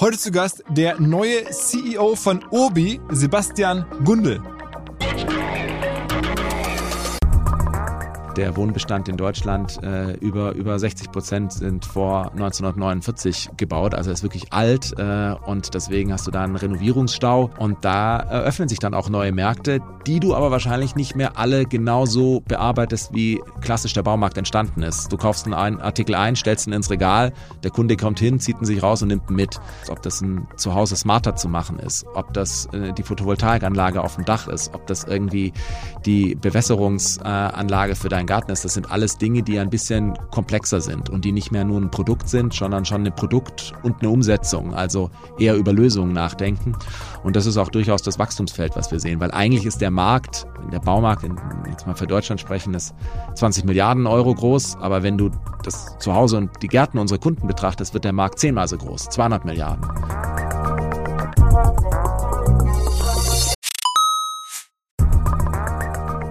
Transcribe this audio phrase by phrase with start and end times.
[0.00, 4.40] Heute zu Gast der neue CEO von Obi, Sebastian Gundel.
[8.36, 14.22] Der Wohnbestand in Deutschland äh, über, über 60 Prozent sind vor 1949 gebaut, also ist
[14.22, 18.94] wirklich alt äh, und deswegen hast du da einen Renovierungsstau und da eröffnen sich dann
[18.94, 24.02] auch neue Märkte, die du aber wahrscheinlich nicht mehr alle genauso bearbeitest, wie klassisch der
[24.02, 25.12] Baumarkt entstanden ist.
[25.12, 28.64] Du kaufst einen Artikel ein, stellst ihn ins Regal, der Kunde kommt hin, zieht ihn
[28.64, 29.60] sich raus und nimmt ihn mit.
[29.88, 34.24] Ob das ein Zuhause smarter zu machen ist, ob das äh, die Photovoltaikanlage auf dem
[34.24, 35.52] Dach ist, ob das irgendwie
[36.06, 40.82] die Bewässerungsanlage für dein dein Garten ist, das sind alles Dinge, die ein bisschen komplexer
[40.82, 44.10] sind und die nicht mehr nur ein Produkt sind, sondern schon ein Produkt und eine
[44.10, 46.76] Umsetzung, also eher über Lösungen nachdenken.
[47.22, 50.46] Und das ist auch durchaus das Wachstumsfeld, was wir sehen, weil eigentlich ist der Markt,
[50.70, 51.26] der Baumarkt,
[51.66, 52.94] jetzt mal für Deutschland sprechen, ist
[53.36, 55.30] 20 Milliarden Euro groß, aber wenn du
[55.62, 59.46] das Zuhause und die Gärten unserer Kunden betrachtest, wird der Markt zehnmal so groß, 200
[59.46, 59.88] Milliarden.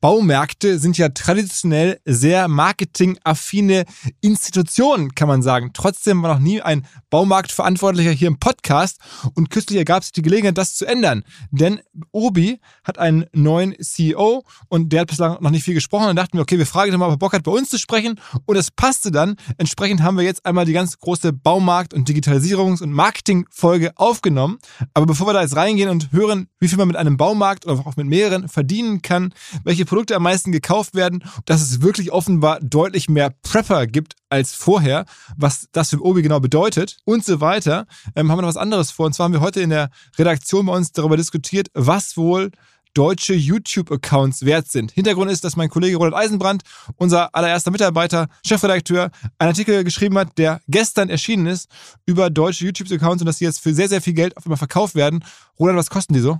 [0.00, 3.84] Baumärkte sind ja traditionell sehr marketingaffine
[4.22, 5.72] Institutionen, kann man sagen.
[5.74, 8.98] Trotzdem war noch nie ein Baumarktverantwortlicher hier im Podcast
[9.34, 11.22] und kürzlich ergab sich die Gelegenheit, das zu ändern.
[11.50, 11.80] Denn
[12.12, 16.06] Obi hat einen neuen CEO und der hat bislang noch nicht viel gesprochen.
[16.06, 17.78] Dann dachten wir, okay, wir fragen ihn mal, ob er Bock hat, bei uns zu
[17.78, 18.18] sprechen.
[18.46, 19.36] Und es passte dann.
[19.58, 24.58] Entsprechend haben wir jetzt einmal die ganz große Baumarkt- und Digitalisierungs- und Marketingfolge aufgenommen.
[24.94, 27.86] Aber bevor wir da jetzt reingehen und hören, wie viel man mit einem Baumarkt oder
[27.86, 32.60] auch mit mehreren verdienen kann, welche Produkte am meisten gekauft werden, dass es wirklich offenbar
[32.60, 35.04] deutlich mehr Prepper gibt als vorher,
[35.36, 38.92] was das für Obi genau bedeutet und so weiter, ähm, haben wir noch was anderes
[38.92, 39.06] vor.
[39.06, 42.52] Und zwar haben wir heute in der Redaktion bei uns darüber diskutiert, was wohl
[42.94, 44.92] deutsche YouTube-Accounts wert sind.
[44.92, 46.62] Hintergrund ist, dass mein Kollege Roland Eisenbrand,
[46.94, 51.68] unser allererster Mitarbeiter, Chefredakteur, einen Artikel geschrieben hat, der gestern erschienen ist
[52.06, 54.94] über deutsche YouTube-Accounts und dass die jetzt für sehr, sehr viel Geld auf einmal verkauft
[54.94, 55.24] werden.
[55.58, 56.38] Roland, was kosten die so?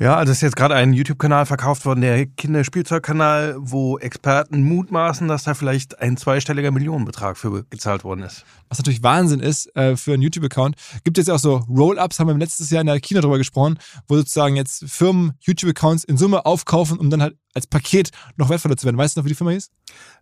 [0.00, 5.42] Ja, also ist jetzt gerade ein YouTube-Kanal verkauft worden, der Kinderspielzeugkanal, wo Experten mutmaßen, dass
[5.42, 8.44] da vielleicht ein zweistelliger Millionenbetrag für gezahlt worden ist.
[8.68, 10.76] Was natürlich Wahnsinn ist äh, für einen YouTube-Account.
[11.02, 14.16] Gibt jetzt auch so Roll-Ups, haben wir letztes Jahr in der Kino drüber gesprochen, wo
[14.16, 18.84] sozusagen jetzt Firmen YouTube-Accounts in Summe aufkaufen, um dann halt als Paket noch wertvoller zu
[18.84, 18.98] werden.
[18.98, 19.68] Weißt du noch, wie die Firma hieß?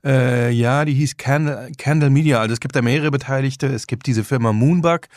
[0.06, 2.40] Äh, ja, die hieß Candle, Candle Media.
[2.40, 3.66] Also es gibt da mehrere Beteiligte.
[3.66, 5.08] Es gibt diese Firma Moonbug.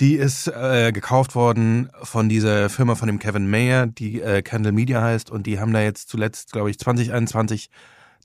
[0.00, 4.72] Die ist äh, gekauft worden von dieser Firma von dem Kevin Mayer, die äh, Candle
[4.72, 5.30] Media heißt.
[5.30, 7.68] Und die haben da jetzt zuletzt, glaube ich, 2021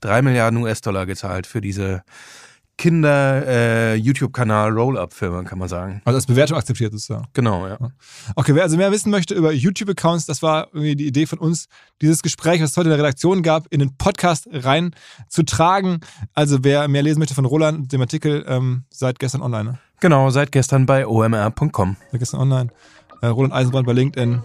[0.00, 2.02] drei Milliarden US-Dollar gezahlt für diese
[2.76, 6.02] Kinder-YouTube-Kanal äh, Roll-Up-Firma, kann man sagen.
[6.04, 7.26] Also als Bewertung akzeptiert sozusagen.
[7.32, 7.78] Genau, ja.
[8.34, 11.66] Okay, wer also mehr wissen möchte über YouTube-Accounts, das war irgendwie die Idee von uns,
[12.02, 14.94] dieses Gespräch, was es heute in der Redaktion gab, in den Podcast rein
[15.28, 16.00] zu tragen.
[16.34, 19.64] Also wer mehr lesen möchte von Roland, dem Artikel ähm, seit gestern online.
[19.64, 19.78] Ne?
[20.00, 21.96] Genau, seit gestern bei omr.com.
[22.10, 22.70] Seit gestern online.
[23.22, 24.42] Äh, Roland Eisenbrand bei LinkedIn.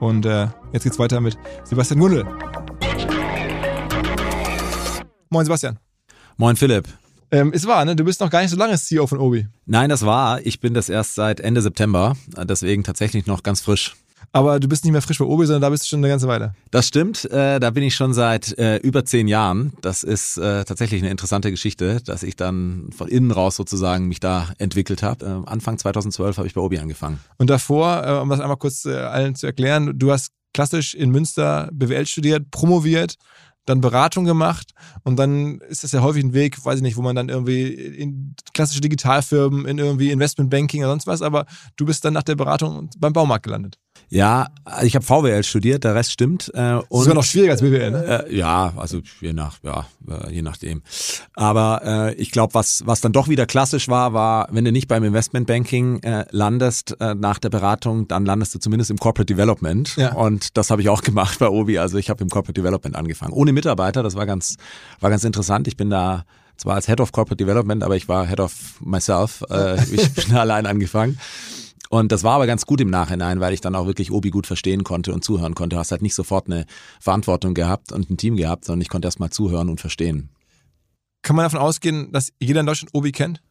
[0.00, 2.24] Und äh, jetzt geht's weiter mit Sebastian Gundel.
[5.30, 5.78] Moin Sebastian.
[6.36, 6.88] Moin Philipp.
[7.30, 7.96] Ähm, ist wahr, ne?
[7.96, 9.46] Du bist noch gar nicht so lange CEO von Obi.
[9.64, 10.44] Nein, das war.
[10.44, 13.94] Ich bin das erst seit Ende September, deswegen tatsächlich noch ganz frisch.
[14.34, 16.26] Aber du bist nicht mehr frisch bei Obi, sondern da bist du schon eine ganze
[16.26, 16.54] Weile.
[16.70, 17.30] Das stimmt.
[17.30, 19.74] Äh, da bin ich schon seit äh, über zehn Jahren.
[19.82, 24.20] Das ist äh, tatsächlich eine interessante Geschichte, dass ich dann von innen raus sozusagen mich
[24.20, 25.44] da entwickelt habe.
[25.46, 27.20] Äh, Anfang 2012 habe ich bei Obi angefangen.
[27.36, 31.10] Und davor, äh, um das einmal kurz äh, allen zu erklären, du hast klassisch in
[31.10, 33.16] Münster BWL studiert, promoviert,
[33.66, 34.72] dann Beratung gemacht
[35.04, 37.68] und dann ist das ja häufig ein Weg, weiß ich nicht, wo man dann irgendwie
[37.68, 41.46] in klassische Digitalfirmen, in irgendwie Investmentbanking oder sonst was, aber
[41.76, 43.78] du bist dann nach der Beratung beim Baumarkt gelandet.
[44.12, 44.48] Ja,
[44.82, 46.50] ich habe VWL studiert, der Rest stimmt.
[46.52, 48.26] Äh, und, Sogar noch schwieriger als BWL, ne?
[48.28, 50.82] Äh, ja, also je nach, ja, äh, je nachdem.
[51.32, 54.86] Aber äh, ich glaube, was was dann doch wieder klassisch war, war, wenn du nicht
[54.86, 59.96] beim Investmentbanking äh, landest äh, nach der Beratung, dann landest du zumindest im Corporate Development.
[59.96, 60.12] Ja.
[60.12, 61.78] Und das habe ich auch gemacht bei Obi.
[61.78, 64.02] Also ich habe im Corporate Development angefangen, ohne Mitarbeiter.
[64.02, 64.58] Das war ganz
[65.00, 65.68] war ganz interessant.
[65.68, 66.26] Ich bin da
[66.58, 69.42] zwar als Head of Corporate Development, aber ich war Head of myself.
[69.48, 71.18] Äh, ich bin allein angefangen.
[71.92, 74.46] Und das war aber ganz gut im Nachhinein, weil ich dann auch wirklich Obi gut
[74.46, 75.76] verstehen konnte und zuhören konnte.
[75.76, 76.64] Du hast halt nicht sofort eine
[77.00, 80.30] Verantwortung gehabt und ein Team gehabt, sondern ich konnte erst mal zuhören und verstehen.
[81.20, 83.42] Kann man davon ausgehen, dass jeder in Deutschland Obi kennt?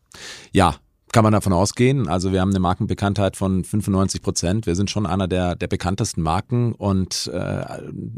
[0.52, 0.78] Ja,
[1.12, 2.08] kann man davon ausgehen.
[2.08, 4.66] Also wir haben eine Markenbekanntheit von 95 Prozent.
[4.66, 7.64] Wir sind schon einer der, der bekanntesten Marken und äh,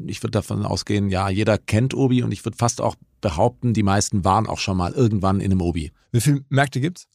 [0.07, 3.81] ich würde davon ausgehen, ja, jeder kennt Obi und ich würde fast auch behaupten, die
[3.81, 5.91] meisten waren auch schon mal irgendwann in einem Obi.
[6.11, 7.07] Wie viele Märkte gibt's?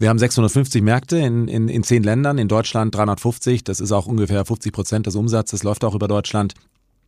[0.00, 3.62] Wir haben 650 Märkte in, in, in zehn Ländern, in Deutschland 350.
[3.62, 6.54] Das ist auch ungefähr 50 Prozent des Umsatzes, läuft auch über Deutschland.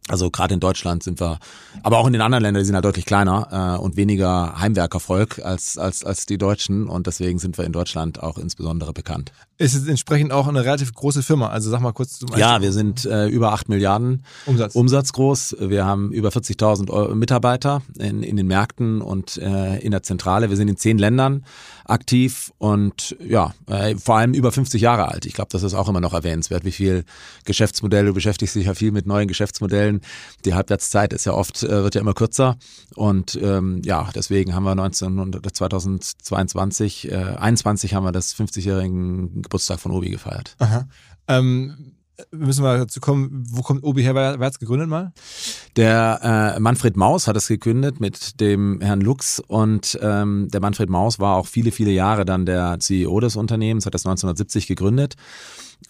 [0.06, 1.38] Also gerade in Deutschland sind wir,
[1.82, 5.40] aber auch in den anderen Ländern, die sind halt deutlich kleiner äh, und weniger Heimwerkervolk
[5.42, 9.32] als, als, als die Deutschen und deswegen sind wir in Deutschland auch insbesondere bekannt.
[9.56, 11.48] Ist es entsprechend auch eine relativ große Firma?
[11.48, 14.74] Also sag mal kurz zum Ja, wir sind äh, über 8 Milliarden Umsatz.
[14.74, 15.56] Umsatz groß.
[15.60, 20.50] Wir haben über 40.000 Mitarbeiter in, in den Märkten und äh, in der Zentrale.
[20.50, 21.44] Wir sind in zehn Ländern
[21.84, 25.26] aktiv und ja, äh, vor allem über 50 Jahre alt.
[25.26, 27.04] Ich glaube, das ist auch immer noch erwähnenswert, wie viel
[27.44, 30.00] Geschäftsmodelle, du beschäftigst dich ja viel mit neuen Geschäftsmodellen.
[30.44, 32.56] Die Halbwertszeit ist ja oft, äh, wird ja immer kürzer
[32.94, 39.80] und ähm, ja, deswegen haben wir 19, 2022, äh, 21 haben wir das 50-jährigen Geburtstag
[39.80, 40.56] von Obi gefeiert.
[40.58, 40.88] Aha.
[41.28, 41.94] Ähm,
[42.30, 44.14] wir müssen mal dazu kommen, wo kommt Obi her?
[44.14, 45.12] Wer hat es gegründet mal?
[45.76, 50.90] Der äh, Manfred Maus hat es gegründet mit dem Herrn Lux und ähm, der Manfred
[50.90, 55.16] Maus war auch viele, viele Jahre dann der CEO des Unternehmens, hat das 1970 gegründet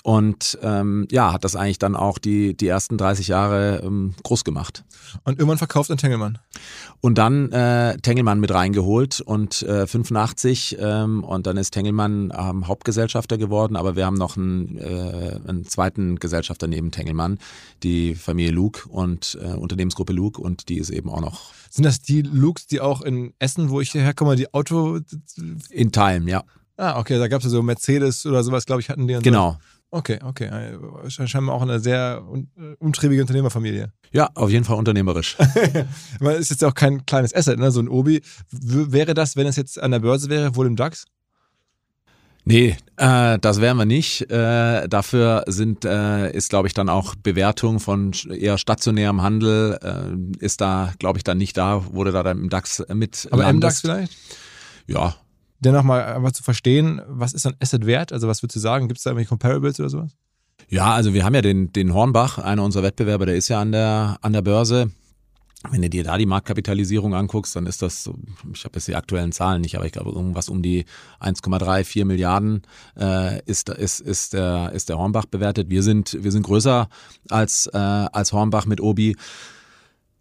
[0.02, 4.44] und ähm, ja, hat das eigentlich dann auch die, die ersten 30 Jahre ähm, groß
[4.44, 4.84] gemacht.
[5.24, 6.38] Und irgendwann verkauft an Tengelmann.
[7.00, 12.68] Und dann äh, Tengelmann mit reingeholt und äh, 85 ähm, und dann ist Tengelmann ähm,
[12.68, 17.38] Hauptgesellschafter geworden, aber wir haben noch einen, äh, einen zweiten Gesellschafter neben Tengelmann,
[17.82, 21.52] die Familie Luke und äh, Unternehmensgruppe Luke und die ist eben auch noch.
[21.70, 25.00] Sind das die Lukes, die auch in Essen, wo ich hierher komme, die Auto...
[25.70, 26.44] In Teilen, ja.
[26.76, 29.18] Ah, okay, da gab es ja so Mercedes oder sowas, glaube ich, hatten die.
[29.20, 29.52] genau.
[29.52, 29.73] So.
[29.94, 30.46] Okay, okay.
[30.46, 33.92] Äh, scheinbar auch eine sehr äh, umtriebige Unternehmerfamilie.
[34.10, 35.36] Ja, auf jeden Fall unternehmerisch.
[36.20, 37.70] Aber ist jetzt auch kein kleines Asset, ne?
[37.70, 38.20] so ein Obi.
[38.50, 41.04] W wäre das, wenn es jetzt an der Börse wäre, wohl im DAX?
[42.44, 44.28] Nee, äh, das wären wir nicht.
[44.32, 50.44] Äh, dafür sind, äh, ist, glaube ich, dann auch Bewertung von eher stationärem Handel, äh,
[50.44, 53.28] ist da, glaube ich, dann nicht da, wurde da dann im DAX mit.
[53.30, 54.12] Aber im DAX vielleicht?
[54.88, 55.14] Ja,
[55.64, 58.12] dennoch mal einfach zu verstehen, was ist ein Asset wert?
[58.12, 58.88] Also was würdest du sagen?
[58.88, 60.12] Gibt es da irgendwelche Comparables oder sowas?
[60.68, 63.72] Ja, also wir haben ja den, den Hornbach, einer unserer Wettbewerber, der ist ja an
[63.72, 64.90] der, an der Börse.
[65.70, 68.10] Wenn du dir da die Marktkapitalisierung anguckst, dann ist das,
[68.52, 70.84] ich habe jetzt die aktuellen Zahlen nicht, aber ich glaube irgendwas um die
[71.20, 72.62] 1,3, 4 Milliarden
[72.98, 75.70] äh, ist, ist, ist, der, ist der Hornbach bewertet.
[75.70, 76.88] Wir sind, wir sind größer
[77.30, 79.16] als, äh, als Hornbach mit Obi.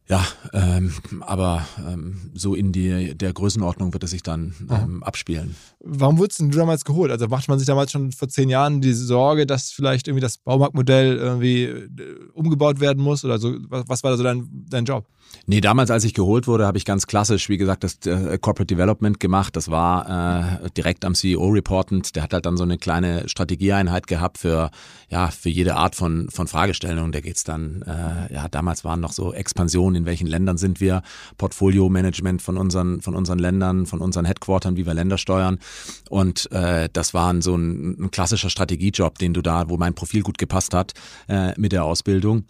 [0.09, 5.55] Ja, ähm, aber ähm, so in die, der Größenordnung wird es sich dann ähm, abspielen.
[5.79, 7.09] Warum wurdest du damals geholt?
[7.09, 10.37] Also macht man sich damals schon vor zehn Jahren die Sorge, dass vielleicht irgendwie das
[10.37, 11.89] Baumarktmodell irgendwie äh,
[12.33, 13.23] umgebaut werden muss?
[13.23, 13.55] Oder so?
[13.69, 15.05] Was war da so dein, dein Job?
[15.45, 18.73] Nee, damals, als ich geholt wurde, habe ich ganz klassisch, wie gesagt, das äh, Corporate
[18.73, 19.55] Development gemacht.
[19.55, 22.15] Das war äh, direkt am CEO reportend.
[22.15, 24.71] Der hat halt dann so eine kleine Strategieeinheit gehabt für,
[25.09, 27.11] ja, für jede Art von, von Fragestellung.
[27.11, 31.01] Da geht's dann, äh, ja, damals waren noch so Expansionen, in welchen Ländern sind wir,
[31.37, 35.59] Portfolio-Management von unseren, von unseren Ländern, von unseren Headquartern, wie wir Länder steuern.
[36.09, 40.21] Und äh, das war so ein, ein klassischer Strategiejob, den du da, wo mein Profil
[40.21, 40.93] gut gepasst hat
[41.27, 42.45] äh, mit der Ausbildung.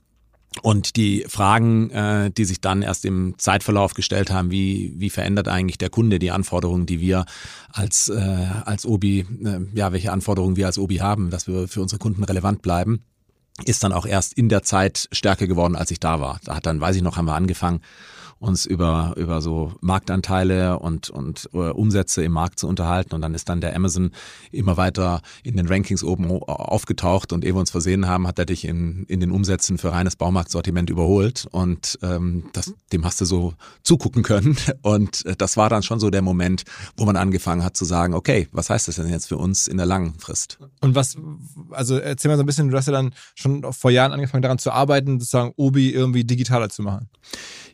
[0.61, 5.47] Und die Fragen, äh, die sich dann erst im Zeitverlauf gestellt haben, wie, wie verändert
[5.47, 7.25] eigentlich der Kunde die Anforderungen, die wir
[7.71, 11.81] als, äh, als Obi, äh, ja, welche Anforderungen wir als Obi haben, dass wir für
[11.81, 13.03] unsere Kunden relevant bleiben.
[13.65, 16.39] Ist dann auch erst in der Zeit stärker geworden, als ich da war.
[16.43, 17.81] Da hat dann, weiß ich noch, haben wir angefangen,
[18.43, 23.15] uns über, über so Marktanteile und, und uh, Umsätze im Markt zu unterhalten.
[23.15, 24.11] Und dann ist dann der Amazon
[24.51, 27.31] immer weiter in den Rankings oben aufgetaucht.
[27.31, 30.17] Und ehe wir uns versehen haben, hat er dich in, in den Umsätzen für reines
[30.17, 31.47] Baumarktsortiment überholt.
[31.51, 34.57] Und ähm, das, dem hast du so zugucken können.
[34.81, 36.63] Und äh, das war dann schon so der Moment,
[36.97, 39.77] wo man angefangen hat zu sagen, okay, was heißt das denn jetzt für uns in
[39.77, 40.59] der langen Frist?
[40.81, 41.15] Und was,
[41.71, 44.57] also erzähl mal so ein bisschen, du hast ja dann schon vor Jahren angefangen daran
[44.57, 47.09] zu arbeiten, sozusagen Obi irgendwie digitaler zu machen.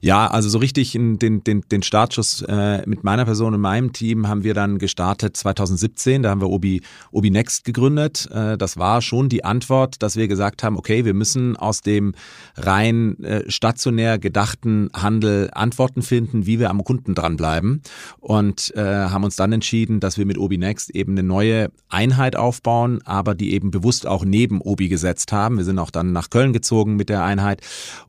[0.02, 3.92] Ja, also so richtig in den, den, den Startschuss äh, mit meiner Person und meinem
[3.92, 6.24] Team haben wir dann gestartet 2017.
[6.24, 8.30] Da haben wir Obi, Obi Next gegründet.
[8.32, 12.14] Äh, das war schon die Antwort, dass wir gesagt haben, okay, wir müssen aus dem
[12.56, 17.82] rein äh, stationär gedachten Handel Antworten finden, wie wir am Kunden dranbleiben.
[18.20, 22.38] Und äh, haben uns dann entschieden, dass wir mit Obi Next eben eine neue Einheit
[22.38, 25.58] aufbauen, aber die eben bewusst auch neben Obi gesetzt haben.
[25.58, 27.60] Wir sind auch dann nach Köln gezogen mit der Einheit,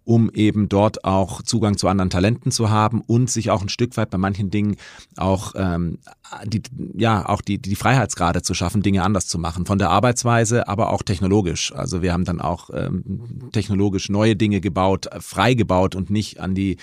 [0.05, 3.97] um eben dort auch Zugang zu anderen Talenten zu haben und sich auch ein Stück
[3.97, 4.77] weit bei manchen Dingen
[5.17, 5.99] auch ähm,
[6.45, 6.63] die
[6.97, 10.93] ja auch die die Freiheitsgrade zu schaffen, Dinge anders zu machen von der Arbeitsweise, aber
[10.93, 11.73] auch technologisch.
[11.75, 16.55] Also wir haben dann auch ähm, technologisch neue Dinge gebaut, frei gebaut und nicht an
[16.55, 16.77] die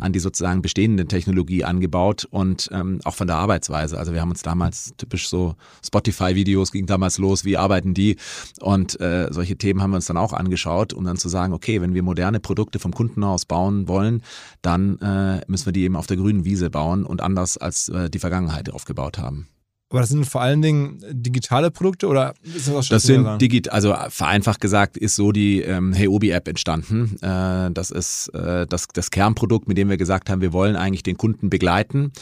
[0.00, 3.98] an die sozusagen bestehende Technologie angebaut und ähm, auch von der Arbeitsweise.
[3.98, 5.54] Also wir haben uns damals typisch so
[5.84, 8.16] Spotify-Videos ging damals los, wie arbeiten die
[8.60, 11.82] und äh, solche Themen haben wir uns dann auch angeschaut, um dann zu sagen, okay,
[11.82, 14.22] wenn wir moderne Produkte vom Kunden aus bauen wollen,
[14.62, 18.08] dann äh, müssen wir die eben auf der grünen Wiese bauen und anders als äh,
[18.08, 19.48] die Vergangenheit aufgebaut haben.
[19.92, 23.74] Aber das sind vor allen Dingen digitale Produkte oder ist das was Das sind digital,
[23.74, 27.18] also vereinfacht gesagt ist so die ähm, Heyobi App entstanden.
[27.20, 31.02] Äh, das ist äh, das, das Kernprodukt, mit dem wir gesagt haben, wir wollen eigentlich
[31.02, 32.12] den Kunden begleiten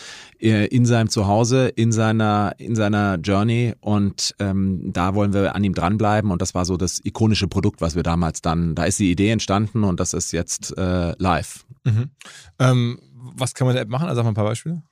[0.40, 5.62] äh, in seinem Zuhause, in seiner in seiner Journey und ähm, da wollen wir an
[5.62, 8.98] ihm dranbleiben und das war so das ikonische Produkt, was wir damals dann, da ist
[8.98, 11.64] die Idee entstanden und das ist jetzt äh, live.
[11.84, 12.10] Mhm.
[12.58, 12.98] Ähm,
[13.36, 14.08] was kann man der App machen?
[14.08, 14.82] Also sag mal ein paar Beispiele.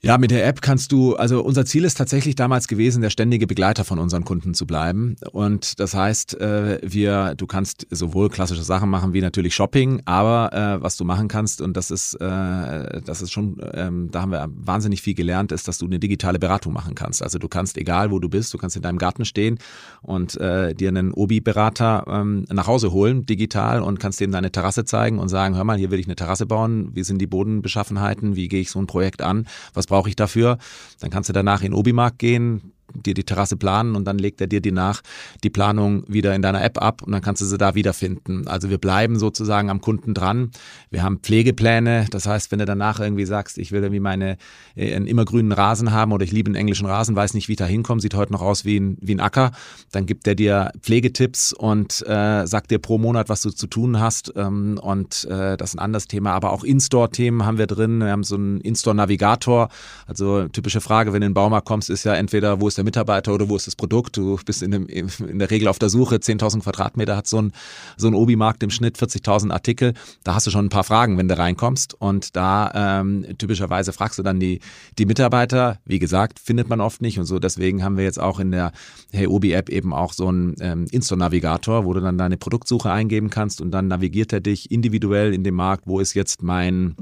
[0.00, 3.48] Ja, mit der App kannst du, also unser Ziel ist tatsächlich damals gewesen, der ständige
[3.48, 5.16] Begleiter von unseren Kunden zu bleiben.
[5.32, 10.52] Und das heißt, äh, wir, du kannst sowohl klassische Sachen machen wie natürlich Shopping, aber
[10.52, 14.30] äh, was du machen kannst, und das ist, äh, das ist schon, ähm, da haben
[14.30, 17.20] wir wahnsinnig viel gelernt, ist, dass du eine digitale Beratung machen kannst.
[17.20, 19.58] Also du kannst, egal wo du bist, du kannst in deinem Garten stehen
[20.02, 25.18] und dir einen Obi-Berater ähm, nach Hause holen, digital, und kannst dem deine Terrasse zeigen
[25.18, 28.48] und sagen, hör mal, hier will ich eine Terrasse bauen, wie sind die Bodenbeschaffenheiten, wie
[28.48, 30.58] gehe ich so ein Projekt an, was brauche ich dafür?
[31.00, 34.46] Dann kannst du danach in Obimarkt gehen, dir die Terrasse planen und dann legt er
[34.46, 35.02] dir die nach
[35.44, 38.48] die Planung wieder in deiner App ab und dann kannst du sie da wiederfinden.
[38.48, 40.50] Also wir bleiben sozusagen am Kunden dran.
[40.90, 44.36] Wir haben Pflegepläne, das heißt, wenn du danach irgendwie sagst, ich will irgendwie meine
[44.76, 47.58] äh, einen immergrünen Rasen haben oder ich liebe einen englischen Rasen, weiß nicht, wie ich
[47.58, 49.52] da hinkomme, sieht heute noch aus wie ein, wie ein Acker,
[49.92, 54.00] dann gibt er dir Pflegetipps und äh, sagt dir pro Monat, was du zu tun
[54.00, 58.00] hast ähm, und äh, das ist ein anderes Thema, aber auch In-Store-Themen haben wir drin.
[58.00, 59.68] Wir haben so einen In-Store-Navigator,
[60.06, 62.84] also typische Frage, wenn du in den Baumarkt kommst, ist ja entweder, wo ist der
[62.84, 64.16] Mitarbeiter oder wo ist das Produkt?
[64.16, 67.52] Du bist in, dem, in der Regel auf der Suche, 10.000 Quadratmeter hat so ein,
[67.96, 69.94] so ein Obi-Markt im Schnitt, 40.000 Artikel.
[70.24, 71.94] Da hast du schon ein paar Fragen, wenn du reinkommst.
[71.94, 74.60] Und da ähm, typischerweise fragst du dann die,
[74.98, 75.78] die Mitarbeiter.
[75.84, 77.38] Wie gesagt, findet man oft nicht und so.
[77.38, 78.72] Deswegen haben wir jetzt auch in der
[79.12, 83.60] Hey Obi-App eben auch so einen ähm, Insta-Navigator, wo du dann deine Produktsuche eingeben kannst
[83.60, 86.96] und dann navigiert er dich individuell in dem Markt, wo ist jetzt mein,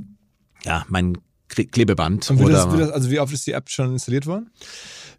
[0.64, 1.18] ja, mein
[1.48, 2.30] Klebeband.
[2.30, 4.50] Und wie, das, wie das, also wie oft ist die App schon installiert worden?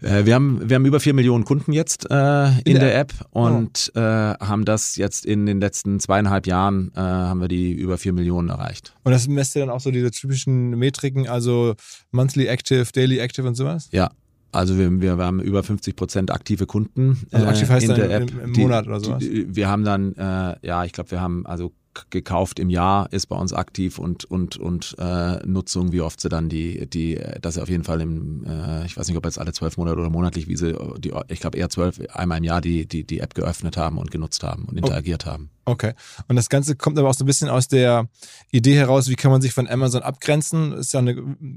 [0.01, 2.99] Äh, wir, haben, wir haben über vier Millionen Kunden jetzt äh, in, in, der, der
[2.99, 3.99] App, App und oh.
[3.99, 8.13] äh, haben das jetzt in den letzten zweieinhalb Jahren äh, haben wir die über vier
[8.13, 8.95] Millionen erreicht.
[9.03, 11.75] Und das messt ihr dann auch so diese typischen Metriken, also
[12.11, 13.89] Monthly Active, Daily Active und sowas?
[13.91, 14.11] Ja,
[14.51, 17.27] also wir, wir haben über 50 Prozent aktive Kunden.
[17.31, 18.31] Also aktiv heißt in dann der App.
[18.31, 19.19] Im, im Monat oder sowas?
[19.19, 21.73] Die, wir haben dann, äh, ja, ich glaube, wir haben also
[22.09, 26.29] gekauft im Jahr, ist bei uns aktiv und, und, und äh, Nutzung, wie oft sie
[26.29, 29.39] dann die, die, dass sie auf jeden Fall im, äh, ich weiß nicht, ob jetzt
[29.39, 32.61] alle zwölf Monate oder monatlich, wie sie, die, ich glaube eher zwölf, einmal im Jahr
[32.61, 35.31] die, die, die App geöffnet haben und genutzt haben und interagiert okay.
[35.31, 35.49] haben.
[35.67, 35.95] Okay.
[36.29, 38.07] Und das Ganze kommt aber auch so ein bisschen aus der
[38.51, 40.71] Idee heraus, wie kann man sich von Amazon abgrenzen?
[40.71, 41.13] Ist ja eine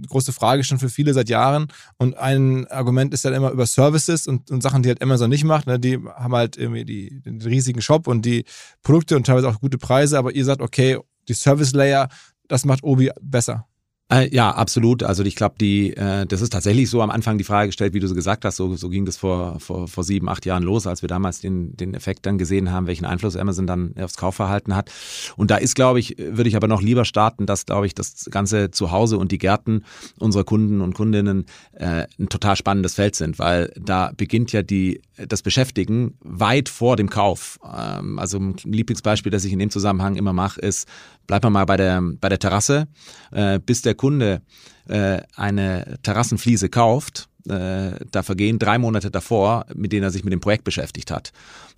[0.08, 1.68] große Frage schon für viele seit Jahren.
[1.96, 5.44] Und ein Argument ist dann immer über Services und, und Sachen, die halt Amazon nicht
[5.44, 5.68] macht.
[5.68, 5.78] Ne?
[5.78, 8.44] Die haben halt irgendwie die, den riesigen Shop und die
[8.82, 10.98] Produkte und teilweise auch gute Preise, aber ihr sagt, okay,
[11.28, 12.08] die Service Layer,
[12.48, 13.69] das macht Obi besser.
[14.12, 15.04] Äh, ja, absolut.
[15.04, 18.00] Also ich glaube, die, äh, das ist tatsächlich so am Anfang die Frage gestellt, wie
[18.00, 18.56] du so gesagt hast.
[18.56, 21.76] So, so ging das vor, vor, vor sieben, acht Jahren los, als wir damals den,
[21.76, 24.90] den Effekt dann gesehen haben, welchen Einfluss Amazon dann aufs Kaufverhalten hat.
[25.36, 28.26] Und da ist, glaube ich, würde ich aber noch lieber starten, dass, glaube ich, das
[28.30, 29.84] ganze Zuhause und die Gärten
[30.18, 35.02] unserer Kunden und Kundinnen äh, ein total spannendes Feld sind, weil da beginnt ja die,
[35.28, 37.60] das Beschäftigen weit vor dem Kauf.
[37.64, 40.88] Ähm, also ein Lieblingsbeispiel, das ich in dem Zusammenhang immer mache, ist,
[41.28, 42.88] bleib mal bei der, bei der Terrasse,
[43.30, 44.40] äh, bis der Kunde
[44.88, 50.32] äh, eine Terrassenfliese kauft, äh, da vergehen drei Monate davor, mit denen er sich mit
[50.32, 51.32] dem Projekt beschäftigt hat.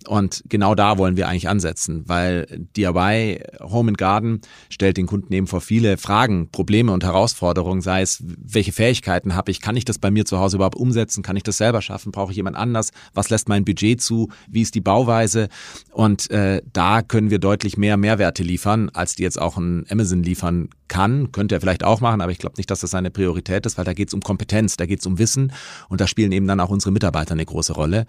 [0.07, 5.31] Und genau da wollen wir eigentlich ansetzen, weil DIY Home and Garden stellt den Kunden
[5.33, 9.85] eben vor viele Fragen, Probleme und Herausforderungen, sei es, welche Fähigkeiten habe ich, kann ich
[9.85, 12.57] das bei mir zu Hause überhaupt umsetzen, kann ich das selber schaffen, brauche ich jemand
[12.57, 15.47] anders, was lässt mein Budget zu, wie ist die Bauweise
[15.91, 20.23] und äh, da können wir deutlich mehr Mehrwerte liefern, als die jetzt auch ein Amazon
[20.23, 23.65] liefern kann, könnte er vielleicht auch machen, aber ich glaube nicht, dass das seine Priorität
[23.65, 25.52] ist, weil da geht es um Kompetenz, da geht es um Wissen
[25.89, 28.05] und da spielen eben dann auch unsere Mitarbeiter eine große Rolle,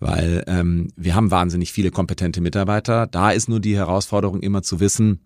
[0.00, 3.06] weil ähm, wir haben wahnsinnig viele kompetente Mitarbeiter.
[3.06, 5.20] Da ist nur die Herausforderung immer zu wissen,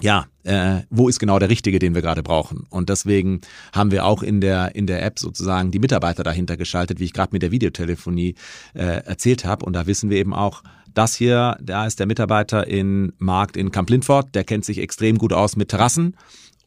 [0.00, 2.66] ja, äh, wo ist genau der Richtige, den wir gerade brauchen?
[2.70, 3.40] Und deswegen
[3.72, 7.12] haben wir auch in der in der App sozusagen die Mitarbeiter dahinter geschaltet, wie ich
[7.12, 8.36] gerade mit der Videotelefonie
[8.74, 9.66] äh, erzählt habe.
[9.66, 10.62] Und da wissen wir eben auch,
[10.94, 15.18] das hier, da ist der Mitarbeiter in Markt in Camp Lindfort, der kennt sich extrem
[15.18, 16.16] gut aus mit Terrassen.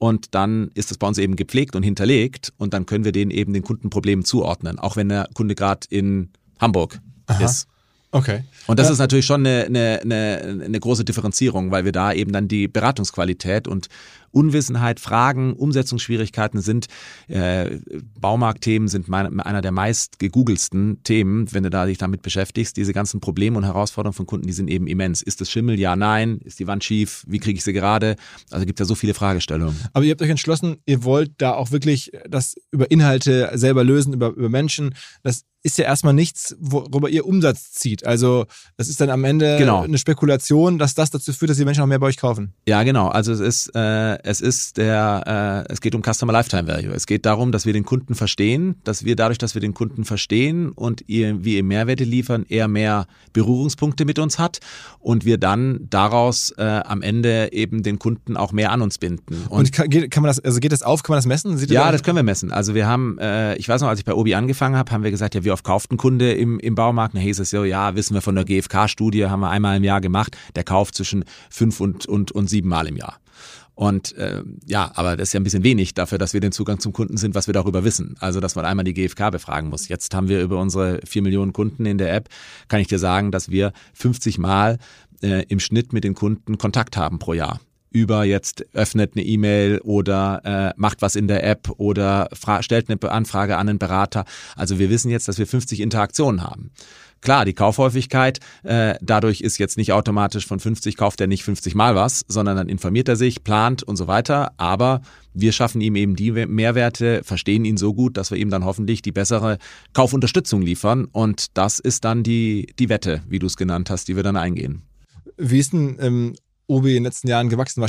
[0.01, 3.29] Und dann ist das bei uns eben gepflegt und hinterlegt und dann können wir den
[3.29, 7.46] eben den Kundenproblemen zuordnen, auch wenn der Kunde gerade in Hamburg Aha.
[7.46, 7.67] ist.
[8.10, 8.43] Okay.
[8.65, 8.93] Und das ja.
[8.93, 12.67] ist natürlich schon eine, eine, eine, eine große Differenzierung, weil wir da eben dann die
[12.67, 13.89] Beratungsqualität und
[14.32, 16.88] Unwissenheit, Fragen, Umsetzungsschwierigkeiten sind,
[17.28, 17.80] äh,
[18.20, 22.78] Baumarktthemen sind mein, einer der meist gegoogelsten Themen, wenn du da dich damit beschäftigst.
[22.78, 25.22] Diese ganzen Probleme und Herausforderungen von Kunden, die sind eben immens.
[25.22, 25.80] Ist das Schimmel?
[25.80, 26.40] Ja, nein.
[26.44, 27.24] Ist die Wand schief?
[27.28, 28.16] Wie kriege ich sie gerade?
[28.50, 29.78] Also gibt es ja so viele Fragestellungen.
[29.94, 34.14] Aber ihr habt euch entschlossen, ihr wollt da auch wirklich das über Inhalte selber lösen,
[34.14, 34.96] über, über Menschen.
[35.24, 38.06] Das ist ja erstmal nichts, worüber ihr Umsatz zieht.
[38.06, 38.46] Also
[38.78, 39.84] das ist dann am Ende genau.
[39.84, 42.54] eine Spekulation, dass das dazu führt, dass die Menschen auch mehr bei euch kaufen.
[42.68, 43.10] Ja, genau.
[43.10, 46.94] Also es ist, äh, es ist der, äh, es geht um Customer Lifetime Value.
[46.94, 50.06] Es geht darum, dass wir den Kunden verstehen, dass wir dadurch, dass wir den Kunden
[50.06, 54.60] verstehen und ihr, wir ihm Mehrwerte liefern, er mehr Berührungspunkte mit uns hat
[55.00, 59.46] und wir dann daraus äh, am Ende eben den Kunden auch mehr an uns binden.
[59.50, 61.58] Und, und kann, kann, man das, also geht das auf, kann man das messen?
[61.58, 62.51] Sieht ja, das können wir messen.
[62.51, 65.12] Also wir haben, äh, ich weiß noch, als ich bei Obi angefangen habe, haben wir
[65.12, 67.13] gesagt, ja, wie oft kauft ein Kunde im, im Baumarkt?
[67.13, 70.01] Na, hieß es so, ja, wissen wir von der GfK-Studie, haben wir einmal im Jahr
[70.01, 73.18] gemacht, der kauft zwischen fünf und, und, und sieben Mal im Jahr.
[73.75, 76.80] Und äh, ja, aber das ist ja ein bisschen wenig dafür, dass wir den Zugang
[76.80, 78.15] zum Kunden sind, was wir darüber wissen.
[78.19, 79.88] Also, dass man einmal die GfK befragen muss.
[79.88, 82.30] Jetzt haben wir über unsere vier Millionen Kunden in der App,
[82.67, 84.78] kann ich dir sagen, dass wir 50 Mal
[85.22, 87.60] äh, im Schnitt mit den Kunden Kontakt haben pro Jahr
[87.91, 92.30] über jetzt öffnet eine E-Mail oder äh, macht was in der App oder
[92.62, 94.26] stellt eine Anfrage an einen Berater.
[94.56, 96.72] Also wir wissen jetzt, dass wir 50 Interaktionen haben.
[97.21, 101.75] Klar, die Kaufhäufigkeit, äh, dadurch ist jetzt nicht automatisch von 50 kauft er nicht 50
[101.75, 104.53] Mal was, sondern dann informiert er sich, plant und so weiter.
[104.57, 108.65] Aber wir schaffen ihm eben die Mehrwerte, verstehen ihn so gut, dass wir ihm dann
[108.65, 109.60] hoffentlich die bessere
[109.93, 111.05] Kaufunterstützung liefern.
[111.12, 114.36] Und das ist dann die, die Wette, wie du es genannt hast, die wir dann
[114.36, 114.81] eingehen.
[115.38, 117.86] Wie ist denn ähm, Obi in den letzten Jahren gewachsen?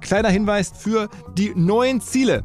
[0.00, 2.44] Kleiner Hinweis für die neuen Ziele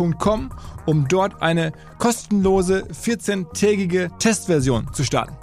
[0.00, 0.50] www.ecom,
[0.86, 5.36] um dort eine kostenlose 14-tägige Testversion zu starten.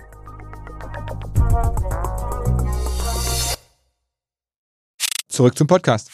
[5.28, 6.10] Zurück zum Podcast.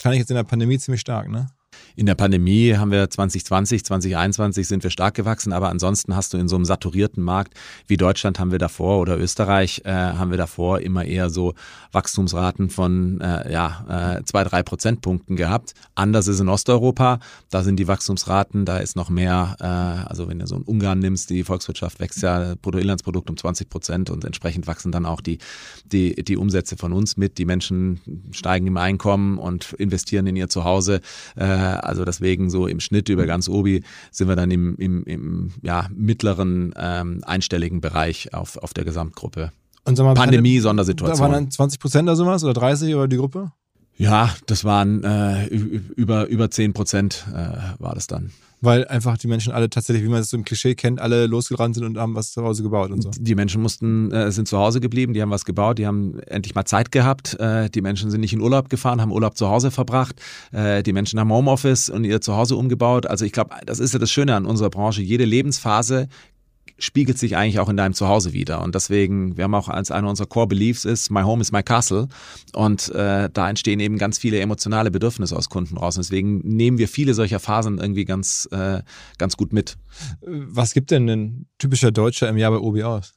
[0.00, 1.50] Fand ich jetzt in der Pandemie ziemlich stark, ne?
[1.96, 6.38] In der Pandemie haben wir 2020, 2021 sind wir stark gewachsen, aber ansonsten hast du
[6.38, 7.54] in so einem saturierten Markt
[7.86, 11.54] wie Deutschland haben wir davor oder Österreich äh, haben wir davor immer eher so
[11.92, 15.74] Wachstumsraten von äh, ja, äh, zwei, drei Prozentpunkten gehabt.
[15.94, 17.18] Anders ist in Osteuropa,
[17.50, 21.00] da sind die Wachstumsraten, da ist noch mehr, äh, also wenn du so einen Ungarn
[21.00, 25.38] nimmst, die Volkswirtschaft wächst ja Bruttoinlandsprodukt um 20 Prozent und entsprechend wachsen dann auch die,
[25.84, 27.38] die, die Umsätze von uns mit.
[27.38, 28.00] Die Menschen
[28.30, 31.00] steigen im Einkommen und investieren in ihr Zuhause.
[31.36, 31.44] Äh,
[31.84, 35.88] also deswegen so im Schnitt über ganz Obi sind wir dann im, im, im ja,
[35.94, 39.52] mittleren ähm, einstelligen Bereich auf, auf der Gesamtgruppe.
[39.86, 41.16] Mal, Pandemie, Sondersituation.
[41.16, 43.52] Da waren dann 20 Prozent oder sowas oder 30 oder die Gruppe?
[44.00, 49.26] Ja, das waren äh, über, über 10 Prozent äh, war das dann weil einfach die
[49.26, 52.14] Menschen alle tatsächlich, wie man es so im Klischee kennt, alle losgerannt sind und haben
[52.14, 53.10] was zu Hause gebaut und so.
[53.18, 56.54] Die Menschen mussten, äh, sind zu Hause geblieben, die haben was gebaut, die haben endlich
[56.54, 57.38] mal Zeit gehabt.
[57.40, 60.20] Äh, die Menschen sind nicht in Urlaub gefahren, haben Urlaub zu Hause verbracht.
[60.52, 63.06] Äh, die Menschen haben Homeoffice und ihr Zuhause umgebaut.
[63.06, 65.02] Also ich glaube, das ist ja das Schöne an unserer Branche.
[65.02, 66.08] Jede Lebensphase
[66.80, 68.62] spiegelt sich eigentlich auch in deinem Zuhause wieder.
[68.62, 71.62] Und deswegen, wir haben auch als einer unserer Core Beliefs ist, my home is my
[71.62, 72.08] castle.
[72.54, 75.96] Und äh, da entstehen eben ganz viele emotionale Bedürfnisse aus Kunden raus.
[75.96, 78.82] Und deswegen nehmen wir viele solcher Phasen irgendwie ganz, äh,
[79.18, 79.76] ganz gut mit.
[80.22, 83.12] Was gibt denn ein typischer Deutscher im Jahr bei Obi aus?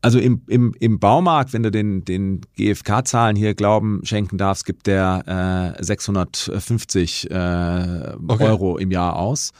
[0.00, 4.86] Also im, im, im Baumarkt, wenn du den, den GfK-Zahlen hier Glauben schenken darfst, gibt
[4.86, 8.44] der äh, 650 äh, okay.
[8.44, 9.50] Euro im Jahr aus.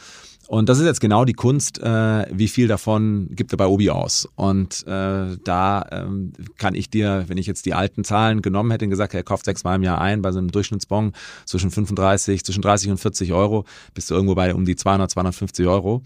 [0.49, 3.91] Und das ist jetzt genau die Kunst, äh, wie viel davon gibt er bei Obi
[3.91, 4.27] aus.
[4.35, 8.87] Und äh, da ähm, kann ich dir, wenn ich jetzt die alten Zahlen genommen hätte
[8.87, 11.13] und gesagt, er kauft sechsmal im Jahr ein, bei so einem Durchschnittsbon
[11.45, 15.67] zwischen 35, zwischen 30 und 40 Euro, bist du irgendwo bei um die 200, 250
[15.67, 16.03] Euro.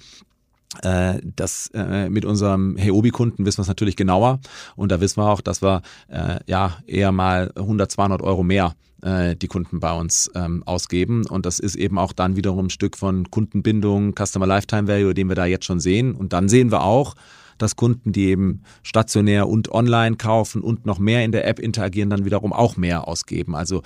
[0.83, 4.41] Äh, das äh, mit unserem Heobi-Kunden wissen wir es natürlich genauer
[4.75, 8.75] und da wissen wir auch, dass wir äh, ja eher mal 100, 200 Euro mehr
[9.03, 11.27] äh, die Kunden bei uns ähm, ausgeben.
[11.27, 15.29] Und das ist eben auch dann wiederum ein Stück von Kundenbindung, Customer Lifetime Value, den
[15.29, 16.15] wir da jetzt schon sehen.
[16.15, 17.15] Und dann sehen wir auch,
[17.59, 22.11] dass Kunden, die eben stationär und online kaufen und noch mehr in der App interagieren,
[22.11, 23.55] dann wiederum auch mehr ausgeben.
[23.55, 23.83] Also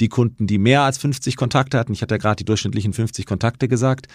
[0.00, 3.26] die Kunden, die mehr als 50 Kontakte hatten, ich hatte ja gerade die durchschnittlichen 50
[3.26, 4.06] Kontakte gesagt,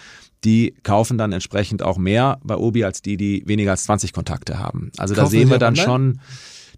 [0.44, 4.58] die kaufen dann entsprechend auch mehr bei Obi als die, die weniger als 20 Kontakte
[4.58, 4.90] haben.
[4.96, 5.84] Also kaufen da sehen wir dann online?
[5.84, 6.20] schon,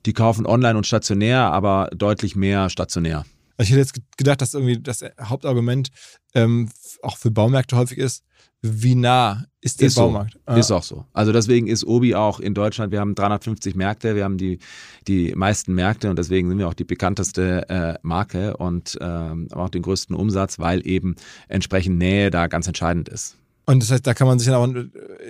[0.05, 3.25] die kaufen online und stationär, aber deutlich mehr stationär.
[3.59, 5.91] Ich hätte jetzt gedacht, dass irgendwie das Hauptargument
[6.35, 6.69] ähm,
[7.03, 8.25] auch für Baumärkte häufig ist,
[8.63, 10.35] wie nah ist der ist Baumarkt?
[10.35, 10.41] So.
[10.47, 10.57] Ah.
[10.57, 11.05] Ist auch so.
[11.13, 14.59] Also deswegen ist Obi auch in Deutschland, wir haben 350 Märkte, wir haben die,
[15.07, 19.69] die meisten Märkte und deswegen sind wir auch die bekannteste äh, Marke und ähm, auch
[19.69, 21.17] den größten Umsatz, weil eben
[21.49, 23.37] entsprechend Nähe da ganz entscheidend ist.
[23.69, 24.85] Und das heißt, da kann man sich dann auch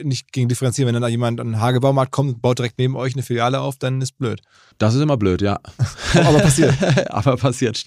[0.04, 0.86] nicht gegen differenzieren.
[0.86, 3.60] Wenn dann da jemand an den Hagebaumarkt kommt und baut direkt neben euch eine Filiale
[3.60, 4.42] auf, dann ist blöd.
[4.76, 5.58] Das ist immer blöd, ja.
[6.14, 6.74] Aber passiert.
[7.10, 7.82] Aber passiert.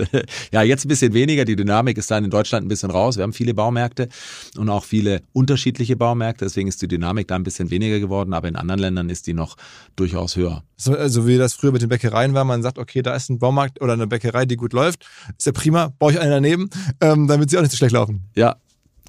[0.51, 1.45] Ja, jetzt ein bisschen weniger.
[1.45, 3.17] Die Dynamik ist dann in Deutschland ein bisschen raus.
[3.17, 4.09] Wir haben viele Baumärkte
[4.57, 6.45] und auch viele unterschiedliche Baumärkte.
[6.45, 8.33] Deswegen ist die Dynamik da ein bisschen weniger geworden.
[8.33, 9.55] Aber in anderen Ländern ist die noch
[9.95, 10.63] durchaus höher.
[10.77, 12.43] So also wie das früher mit den Bäckereien war.
[12.43, 15.05] Man sagt, okay, da ist ein Baumarkt oder eine Bäckerei, die gut läuft.
[15.37, 15.93] Ist ja prima.
[15.99, 18.23] Baue ich einen daneben, ähm, damit sie auch nicht so schlecht laufen.
[18.35, 18.55] Ja,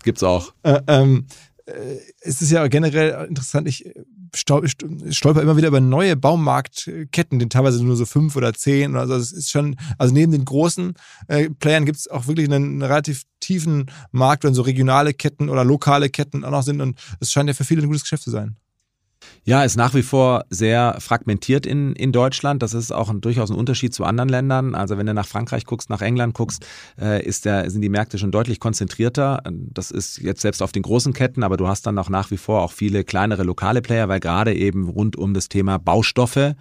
[0.03, 0.53] Gibt's auch.
[0.63, 1.27] Äh, ähm,
[1.67, 3.93] äh, es ist ja generell interessant, ich äh,
[4.35, 8.97] stolper immer wieder über neue Baumarktketten, die teilweise nur so fünf oder zehn.
[8.97, 10.95] Also es ist schon, also neben den großen
[11.29, 15.49] äh, Playern gibt es auch wirklich einen, einen, relativ tiefen Markt, wenn so regionale Ketten
[15.49, 16.81] oder lokale Ketten auch noch sind.
[16.81, 18.57] Und es scheint ja für viele ein gutes Geschäft zu sein.
[19.45, 22.63] Ja, ist nach wie vor sehr fragmentiert in, in Deutschland.
[22.63, 24.75] Das ist auch ein, durchaus ein Unterschied zu anderen Ländern.
[24.75, 26.67] Also wenn du nach Frankreich guckst, nach England guckst,
[27.01, 29.43] äh, ist der, sind die Märkte schon deutlich konzentrierter.
[29.51, 32.37] Das ist jetzt selbst auf den großen Ketten, aber du hast dann auch nach wie
[32.37, 36.55] vor auch viele kleinere lokale Player, weil gerade eben rund um das Thema Baustoffe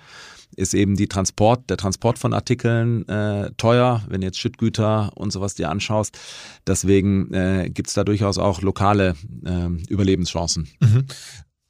[0.55, 5.53] ist eben die Transport, der Transport von Artikeln äh, teuer, wenn jetzt Schüttgüter und sowas
[5.53, 6.17] dir anschaust.
[6.65, 9.15] Deswegen äh, gibt es da durchaus auch lokale
[9.45, 10.67] äh, Überlebenschancen.
[10.79, 11.05] Mhm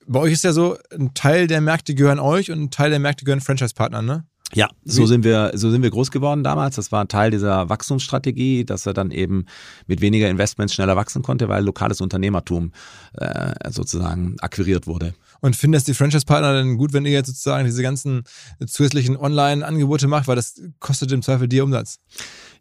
[0.09, 2.99] bei euch ist ja so, ein Teil der Märkte gehören euch und ein Teil der
[2.99, 4.25] Märkte gehören Franchise-Partnern, ne?
[4.53, 6.75] Ja, so sind wir, so sind wir groß geworden damals.
[6.75, 9.45] Das war Teil dieser Wachstumsstrategie, dass er dann eben
[9.85, 12.71] mit weniger Investments schneller wachsen konnte, weil lokales Unternehmertum
[13.13, 15.13] äh, sozusagen akquiriert wurde.
[15.41, 18.23] Und findest die Franchise-Partner denn gut, wenn ihr jetzt sozusagen diese ganzen
[18.65, 21.99] zusätzlichen Online-Angebote macht, weil das kostet im Zweifel dir Umsatz?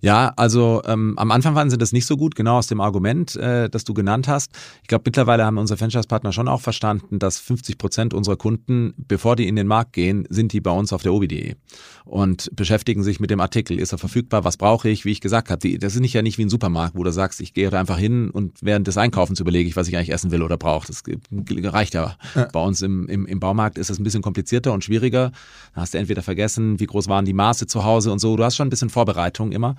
[0.00, 3.34] Ja, also ähm, am Anfang fanden sie das nicht so gut, genau aus dem Argument,
[3.34, 4.52] äh, das du genannt hast.
[4.82, 9.34] Ich glaube, mittlerweile haben unsere Franchise-Partner schon auch verstanden, dass 50 Prozent unserer Kunden, bevor
[9.34, 11.56] die in den Markt gehen, sind die bei uns auf der obi.de
[12.04, 13.78] und beschäftigen sich mit dem Artikel.
[13.78, 14.44] Ist er verfügbar?
[14.44, 15.04] Was brauche ich?
[15.04, 17.40] Wie ich gesagt habe, das ist nicht ja nicht wie ein Supermarkt, wo du sagst,
[17.40, 20.30] ich gehe da einfach hin und während des Einkaufens überlege ich, was ich eigentlich essen
[20.30, 20.86] will oder brauche.
[20.86, 21.02] Das
[21.64, 22.16] reicht ja.
[22.34, 22.48] ja.
[22.52, 25.32] Bei uns im, im, im Baumarkt ist es ein bisschen komplizierter und schwieriger.
[25.74, 28.36] Da hast du entweder vergessen, wie groß waren die Maße zu Hause und so.
[28.36, 29.76] Du hast schon ein bisschen Vorbereitung immer.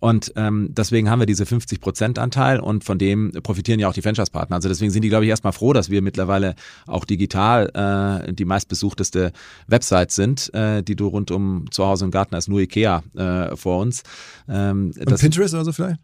[0.00, 4.56] Und ähm, deswegen haben wir diese 50-Prozent-Anteil und von dem profitieren ja auch die Franchise-Partner.
[4.56, 6.54] Also deswegen sind die, glaube ich, erstmal froh, dass wir mittlerweile
[6.86, 9.32] auch digital äh, die meistbesuchteste
[9.68, 13.56] Website sind, äh, die du rund um zu Hause im Garten hast, nur Ikea äh,
[13.56, 14.02] vor uns.
[14.48, 16.00] Ähm, und Pinterest oder so vielleicht?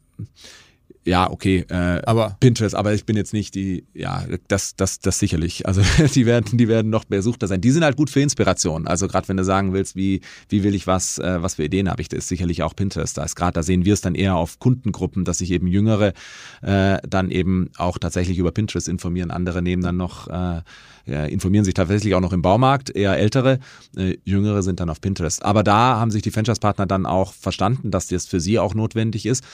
[1.06, 5.18] Ja, okay, äh, Aber- Pinterest, aber ich bin jetzt nicht die, ja, das, das, das
[5.20, 5.66] sicherlich.
[5.66, 5.80] Also
[6.14, 7.60] die werden, die werden noch besuchter sein.
[7.60, 8.86] Die sind halt gut für Inspiration.
[8.88, 11.88] Also gerade wenn du sagen willst, wie, wie will ich was, äh, was für Ideen
[11.88, 13.16] habe ich, das ist sicherlich auch Pinterest.
[13.16, 16.12] Da ist gerade, da sehen wir es dann eher auf Kundengruppen, dass sich eben Jüngere
[16.62, 19.30] äh, dann eben auch tatsächlich über Pinterest informieren.
[19.30, 20.62] Andere nehmen dann noch, äh,
[21.32, 23.60] informieren sich tatsächlich auch noch im Baumarkt, eher ältere,
[23.96, 25.44] äh, jüngere sind dann auf Pinterest.
[25.44, 29.24] Aber da haben sich die Franchise-Partner dann auch verstanden, dass das für sie auch notwendig
[29.24, 29.44] ist.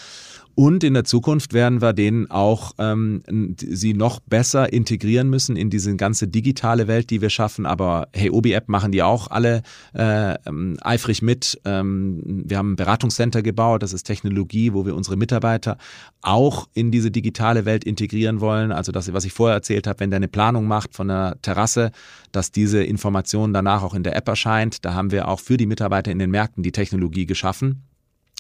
[0.55, 3.23] Und in der Zukunft werden wir denen auch ähm,
[3.57, 7.65] sie noch besser integrieren müssen in diese ganze digitale Welt, die wir schaffen.
[7.65, 9.63] Aber hey, Obi-App machen die auch alle
[9.95, 11.59] äh, ähm, eifrig mit.
[11.65, 15.79] Ähm, wir haben ein Beratungscenter gebaut, das ist Technologie, wo wir unsere Mitarbeiter
[16.21, 18.73] auch in diese digitale Welt integrieren wollen.
[18.73, 21.93] Also das, was ich vorher erzählt habe, wenn der eine Planung macht von einer Terrasse,
[22.31, 24.85] dass diese Information danach auch in der App erscheint.
[24.85, 27.85] Da haben wir auch für die Mitarbeiter in den Märkten die Technologie geschaffen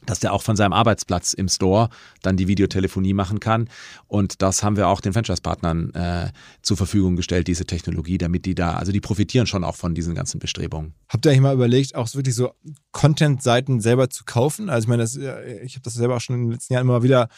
[0.06, 1.88] dass der auch von seinem Arbeitsplatz im Store
[2.22, 3.68] dann die Videotelefonie machen kann.
[4.08, 6.28] Und das haben wir auch den Franchise-Partnern äh,
[6.62, 10.14] zur Verfügung gestellt, diese Technologie, damit die da, also die profitieren schon auch von diesen
[10.14, 10.94] ganzen Bestrebungen.
[11.08, 12.52] Habt ihr eigentlich mal überlegt, auch wirklich so
[12.92, 14.68] Content-Seiten selber zu kaufen?
[14.68, 16.86] Also ich meine, das, äh, ich habe das selber auch schon in den letzten Jahren
[16.86, 17.28] immer wieder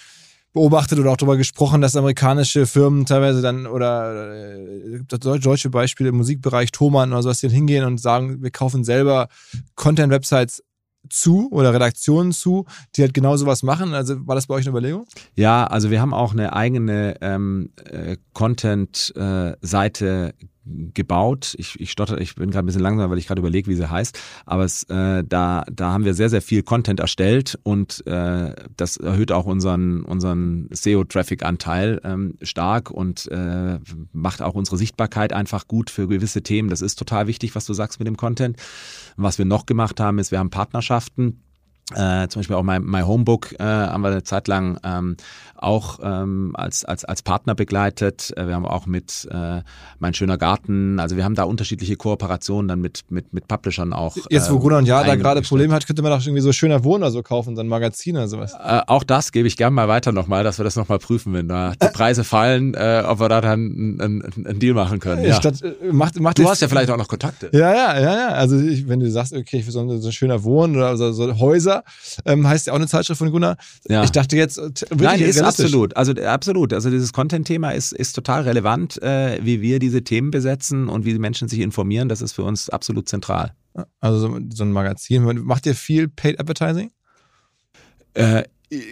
[0.54, 6.16] beobachtet oder auch darüber gesprochen, dass amerikanische Firmen teilweise dann oder äh, deutsche Beispiele im
[6.16, 9.28] Musikbereich, Thomann oder sowas, die hingehen und sagen, wir kaufen selber
[9.74, 10.62] Content-Websites
[11.08, 13.94] zu oder Redaktionen zu, die halt genau sowas machen.
[13.94, 15.06] Also war das bei euch eine Überlegung?
[15.34, 20.34] Ja, also wir haben auch eine eigene ähm, äh, Content-Seite
[20.66, 21.54] gebaut.
[21.58, 23.90] Ich, ich stotter, ich bin gerade ein bisschen langsam, weil ich gerade überlege, wie sie
[23.90, 24.18] heißt.
[24.46, 28.96] Aber es, äh, da, da haben wir sehr, sehr viel Content erstellt und äh, das
[28.96, 33.78] erhöht auch unseren, unseren SEO-Traffic-Anteil ähm, stark und äh,
[34.12, 36.70] macht auch unsere Sichtbarkeit einfach gut für gewisse Themen.
[36.70, 38.56] Das ist total wichtig, was du sagst mit dem Content.
[39.16, 41.43] Was wir noch gemacht haben, ist, wir haben Partnerschaften.
[41.92, 45.16] Äh, zum Beispiel auch mein, My Homebook äh, haben wir eine Zeit lang ähm,
[45.64, 48.32] auch ähm, als, als, als Partner begleitet.
[48.36, 49.60] Äh, wir haben auch mit äh,
[49.98, 54.16] Mein schöner Garten, also wir haben da unterschiedliche Kooperationen dann mit, mit, mit Publishern auch.
[54.30, 56.52] Jetzt, wo ähm, Gunnar und Ja da gerade Probleme hat, könnte man doch irgendwie so
[56.52, 58.54] schöner Wohnen oder so kaufen, so ein Magazin oder sowas.
[58.54, 61.48] Äh, auch das gebe ich gerne mal weiter nochmal, dass wir das nochmal prüfen, wenn
[61.48, 65.24] da die Preise fallen, äh, ob wir da dann einen, einen, Deal machen können.
[65.24, 65.34] Ja.
[65.34, 65.56] Statt,
[65.90, 67.50] macht, macht Du hast ja vielleicht auch noch Kontakte.
[67.52, 68.28] Ja, ja, ja, ja.
[68.28, 70.96] Also ich, wenn du sagst, okay, ich will so ein, so ein schöner Wohnen oder
[70.96, 71.73] so, so Häuser,
[72.24, 73.56] ähm, heißt ja auch eine Zeitschrift von Gunnar.
[73.88, 74.04] Ja.
[74.04, 75.96] Ich dachte jetzt, äh, Nein, ist absolut.
[75.96, 76.72] Also äh, absolut.
[76.72, 81.12] Also dieses Content-Thema ist, ist total relevant, äh, wie wir diese Themen besetzen und wie
[81.12, 82.08] die Menschen sich informieren.
[82.08, 83.54] Das ist für uns absolut zentral.
[84.00, 85.24] Also so, so ein Magazin.
[85.44, 86.90] Macht ihr viel Paid Advertising?
[88.14, 88.44] Äh,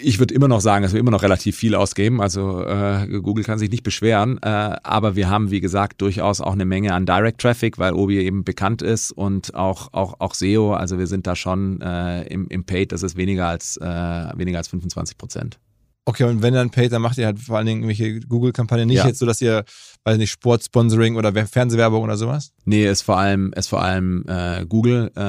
[0.03, 2.21] ich würde immer noch sagen, dass wir immer noch relativ viel ausgeben.
[2.21, 4.39] Also äh, Google kann sich nicht beschweren.
[4.43, 4.47] Äh,
[4.83, 8.45] aber wir haben, wie gesagt, durchaus auch eine Menge an Direct Traffic, weil Obi eben
[8.45, 10.75] bekannt ist und auch, auch, auch SEO.
[10.75, 14.59] Also wir sind da schon äh, im, im Paid, das ist weniger als, äh, weniger
[14.59, 15.59] als 25 Prozent.
[16.05, 18.89] Okay, und wenn dann Paid, dann macht ihr halt vor allen Dingen irgendwelche Google-Kampagnen.
[18.89, 19.07] Nicht Ja.
[19.07, 19.63] jetzt so, dass ihr,
[20.03, 22.51] weiß nicht, Sportsponsoring oder Wer- Fernsehwerbung oder sowas?
[22.65, 25.21] Nee, ist vor allem, ist vor allem äh, Google, äh,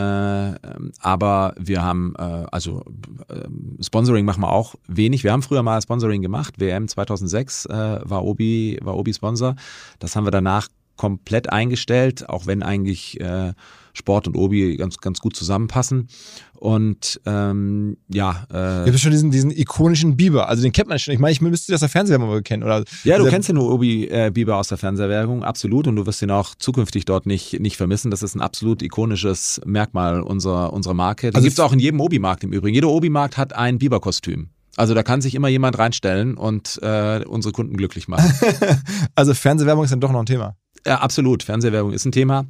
[0.49, 2.83] ähm, aber wir haben, äh, also
[3.29, 5.23] äh, Sponsoring machen wir auch wenig.
[5.23, 6.55] Wir haben früher mal Sponsoring gemacht.
[6.57, 9.55] WM 2006 äh, war Obi, war Obi Sponsor.
[9.99, 13.53] Das haben wir danach komplett eingestellt, auch wenn eigentlich äh,
[13.93, 16.07] Sport und Obi ganz, ganz gut zusammenpassen.
[16.55, 20.47] Und ähm, ja, Ihr äh, habt ja schon diesen, diesen ikonischen Biber.
[20.47, 21.13] Also den kennt man schon.
[21.13, 22.63] Ich meine, ich müsste das der Fernsehwerbung wohl kennen.
[22.63, 25.87] Oder Ja, du kennst den Obi äh, Bieber aus der Fernsehwerbung, absolut.
[25.87, 28.11] Und du wirst ihn auch zukünftig dort nicht, nicht vermissen.
[28.11, 31.31] Das ist ein absolut ikonisches Merkmal unserer, unserer Marke.
[31.31, 32.75] Den Also gibt's auch in jedem Obi-Markt im Übrigen.
[32.75, 34.49] Jeder Obi-Markt hat ein Bieber-Kostüm.
[34.75, 38.33] Also da kann sich immer jemand reinstellen und äh, unsere Kunden glücklich machen.
[39.15, 40.55] Also Fernsehwerbung ist dann doch noch ein Thema.
[40.87, 41.43] ja, absolut.
[41.43, 42.45] Fernsehwerbung ist ein Thema.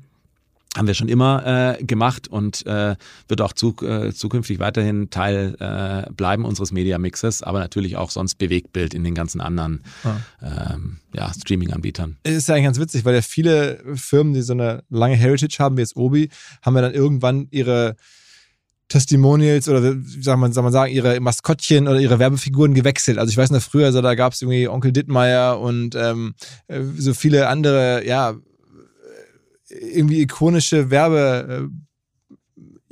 [0.75, 2.95] Haben wir schon immer äh, gemacht und äh,
[3.27, 8.35] wird auch zu, äh, zukünftig weiterhin Teil äh, bleiben unseres Media-Mixes, aber natürlich auch sonst
[8.39, 9.83] Bewegtbild in den ganzen anderen
[10.41, 12.17] ähm, ja, Streaming-Anbietern.
[12.23, 15.57] Es ist ja eigentlich ganz witzig, weil ja viele Firmen, die so eine lange Heritage
[15.59, 16.29] haben, wie jetzt Obi,
[16.63, 17.95] haben ja dann irgendwann ihre
[18.93, 23.17] Testimonials oder wie soll man, soll man sagen, ihre Maskottchen oder ihre Werbefiguren gewechselt.
[23.17, 26.35] Also ich weiß noch früher, so, da gab es irgendwie Onkel Dittmeier und ähm,
[26.67, 28.35] äh, so viele andere, ja,
[29.73, 31.69] irgendwie ikonische Werbe.
[31.69, 31.83] Äh,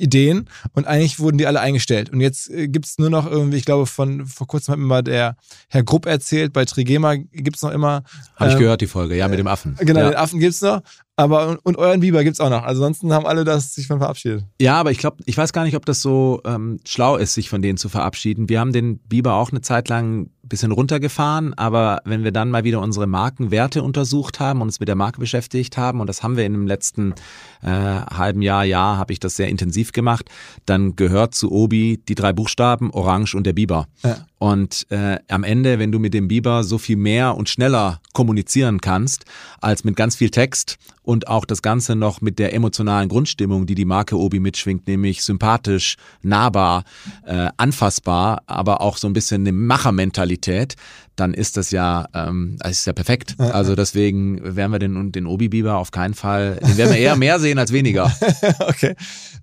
[0.02, 2.10] Ideen und eigentlich wurden die alle eingestellt.
[2.10, 4.86] Und jetzt äh, gibt es nur noch irgendwie, ich glaube, von vor kurzem hat mir
[4.86, 5.36] mal der
[5.70, 8.04] Herr Grupp erzählt, bei Trigema gibt es noch immer.
[8.36, 9.76] Habe ich ähm, gehört, die Folge, ja, mit dem Affen.
[9.80, 10.10] Genau, ja.
[10.10, 10.82] den Affen gibt's noch,
[11.16, 12.64] aber und, und euren Biber gibt's auch noch.
[12.64, 14.44] Also ansonsten haben alle das sich von verabschiedet.
[14.60, 17.50] Ja, aber ich glaube, ich weiß gar nicht, ob das so ähm, schlau ist, sich
[17.50, 18.50] von denen zu verabschieden.
[18.50, 22.64] Wir haben den Biber auch eine Zeit lang bisschen runtergefahren, aber wenn wir dann mal
[22.64, 26.38] wieder unsere Markenwerte untersucht haben und uns mit der Marke beschäftigt haben, und das haben
[26.38, 27.16] wir in dem letzten
[27.62, 30.30] äh, halben Jahr, Jahr, habe ich das sehr intensiv gemacht,
[30.66, 33.88] dann gehört zu Obi die drei Buchstaben Orange und der Biber.
[34.04, 34.18] Ja.
[34.42, 38.82] Und äh, am Ende, wenn du mit dem Biber so viel mehr und schneller kommunizieren
[38.82, 39.26] kannst,
[39.60, 43.76] als mit ganz viel Text und auch das Ganze noch mit der emotionalen Grundstimmung, die
[43.76, 46.86] die Marke Obi mitschwingt, nämlich sympathisch, nahbar,
[47.26, 50.76] äh, anfassbar, aber auch so ein bisschen eine Machermentalität,
[51.16, 53.36] dann ist das ja, ähm, ist ja perfekt.
[53.38, 57.40] Also deswegen werden wir den, den Obi-Biber auf keinen Fall, den werden wir eher mehr
[57.40, 58.12] sehen als weniger.
[58.60, 58.96] okay.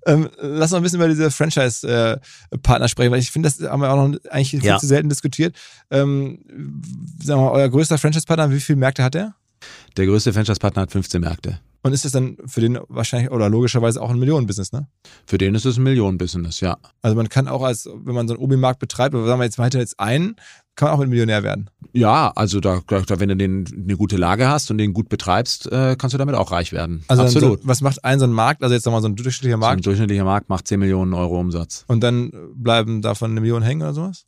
[0.05, 3.91] Ähm, lass mal ein bisschen über diese Franchise-Partner sprechen, weil ich finde, das haben wir
[3.91, 4.77] auch noch eigentlich viel Ja.
[4.77, 5.55] zu selten diskutiert.
[5.91, 6.39] Ähm,
[7.21, 9.35] sagen wir mal, euer größter Franchise-Partner, wie viele Märkte hat er?
[9.97, 11.59] Der größte Franchise-Partner hat 15 Märkte.
[11.81, 14.87] Und ist das dann für den wahrscheinlich oder logischerweise auch ein Millionenbusiness, ne?
[15.25, 16.77] Für den ist es ein Millionen-Business, ja.
[17.01, 19.57] Also man kann auch als, wenn man so einen Obi-Markt betreibt, oder sagen wir jetzt
[19.59, 20.35] weiter jetzt einen,
[20.79, 21.69] kann man auch mit Millionär werden.
[21.91, 25.69] Ja, also da, da wenn du den, eine gute Lage hast und den gut betreibst,
[25.69, 27.03] äh, kannst du damit auch reich werden.
[27.09, 27.61] Also Absolut.
[27.61, 29.57] So, was macht ein so ein Markt, also jetzt sagen wir mal so ein durchschnittlicher
[29.57, 31.83] So ein Markt, durchschnittlicher Markt macht 10 Millionen Euro Umsatz.
[31.87, 34.25] und dann bleiben davon eine Million hängen oder sowas?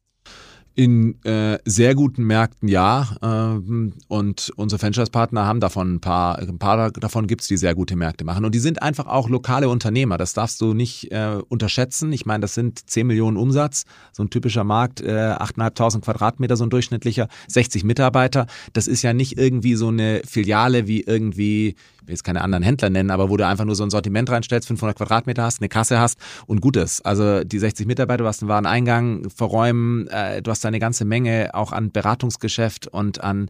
[0.73, 3.17] In äh, sehr guten Märkten ja.
[3.21, 7.97] Ähm, und unsere Franchise-Partner haben davon ein paar, ein paar davon gibt's, die sehr gute
[7.97, 8.45] Märkte machen.
[8.45, 10.17] Und die sind einfach auch lokale Unternehmer.
[10.17, 12.13] Das darfst du nicht äh, unterschätzen.
[12.13, 16.63] Ich meine, das sind 10 Millionen Umsatz, so ein typischer Markt, äh, 8.500 Quadratmeter, so
[16.63, 18.47] ein durchschnittlicher, 60 Mitarbeiter.
[18.71, 21.75] Das ist ja nicht irgendwie so eine Filiale wie irgendwie,
[22.11, 24.67] will jetzt keine anderen Händler nennen, aber wo du einfach nur so ein Sortiment reinstellst,
[24.67, 27.05] 500 Quadratmeter hast, eine Kasse hast und gut ist.
[27.05, 31.51] Also die 60 Mitarbeiter, du hast einen Wareneingang, verräumen, äh, du hast eine ganze Menge
[31.53, 33.49] auch an Beratungsgeschäft und an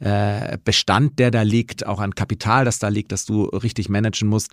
[0.00, 4.28] äh, Bestand, der da liegt, auch an Kapital, das da liegt, das du richtig managen
[4.28, 4.50] musst.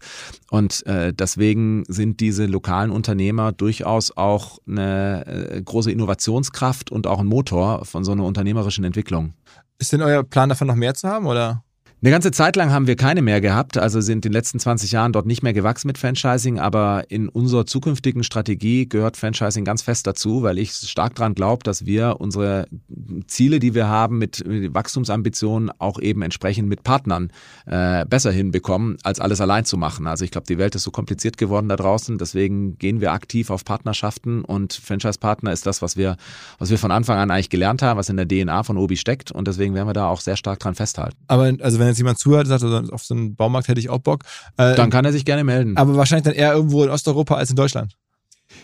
[0.50, 7.20] Und äh, deswegen sind diese lokalen Unternehmer durchaus auch eine äh, große Innovationskraft und auch
[7.20, 9.34] ein Motor von so einer unternehmerischen Entwicklung.
[9.80, 11.64] Ist denn euer Plan davon noch mehr zu haben oder?
[12.02, 14.94] Eine ganze Zeit lang haben wir keine mehr gehabt, also sind in den letzten 20
[14.94, 19.82] Jahren dort nicht mehr gewachsen mit Franchising, aber in unserer zukünftigen Strategie gehört Franchising ganz
[19.82, 22.70] fest dazu, weil ich stark daran glaube, dass wir unsere
[23.28, 27.34] Ziele, die wir haben mit Wachstumsambitionen, auch eben entsprechend mit Partnern
[27.66, 30.08] äh, besser hinbekommen, als alles allein zu machen.
[30.08, 33.50] Also ich glaube, die Welt ist so kompliziert geworden da draußen, deswegen gehen wir aktiv
[33.50, 36.16] auf Partnerschaften und Franchise-Partner ist das, was wir,
[36.60, 39.34] was wir von Anfang an eigentlich gelernt haben, was in der DNA von Obi steckt
[39.34, 41.18] und deswegen werden wir da auch sehr stark dran festhalten.
[41.28, 43.90] Aber also wenn jetzt jemand zuhört und sagt, also auf so einen Baumarkt hätte ich
[43.90, 44.24] auch Bock.
[44.58, 45.78] Äh, Dann kann er sich gerne melden.
[45.78, 47.96] aber wahrscheinlich dann eher irgendwo in Osteuropa als in Deutschland.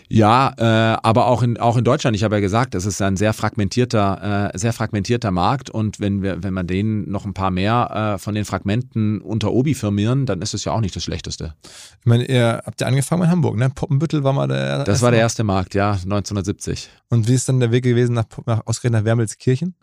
[0.08, 3.16] Ja, äh, aber auch in, auch in Deutschland, ich habe ja gesagt, es ist ein
[3.16, 7.50] sehr fragmentierter, äh, sehr fragmentierter Markt und wenn wir, wenn wir denen noch ein paar
[7.50, 11.04] mehr äh, von den Fragmenten unter Obi firmieren, dann ist es ja auch nicht das
[11.04, 11.54] Schlechteste.
[12.00, 13.70] Ich meine, ihr habt ja angefangen in Hamburg, ne?
[13.70, 16.88] Poppenbüttel war mal der Das war der erste Markt, ja, 1970.
[17.08, 19.74] Und wie ist dann der Weg gewesen nach, nach ausgerechnet nach Wermelskirchen?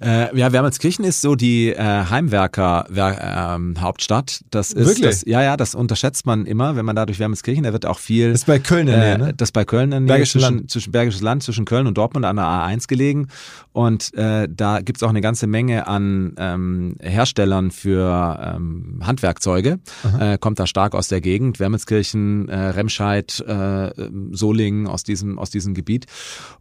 [0.00, 4.44] Äh, ja, Wermelskirchen ist so die äh, Heimwerker-Hauptstadt.
[4.50, 5.06] das ist Wirklich?
[5.06, 7.98] Das, ja, ja, das unterschätzt man immer, wenn man da durch Wermelskirchen, da wird auch
[7.98, 8.30] viel.
[8.30, 9.34] Das ist bei Köln in der Nähe, Äh, ne?
[9.34, 10.70] Das bei Köln in der Nähe, Bergisches zwischen, Land.
[10.70, 13.28] zwischen Bergisches Land, zwischen Köln und Dortmund an der A1 gelegen.
[13.72, 19.78] Und äh, da gibt's auch eine ganze Menge an ähm, Herstellern für ähm, Handwerkzeuge.
[20.18, 21.60] Äh, kommt da stark aus der Gegend.
[21.60, 23.90] Wermelskirchen, äh, Remscheid, äh,
[24.32, 26.06] Solingen aus diesem, aus diesem Gebiet.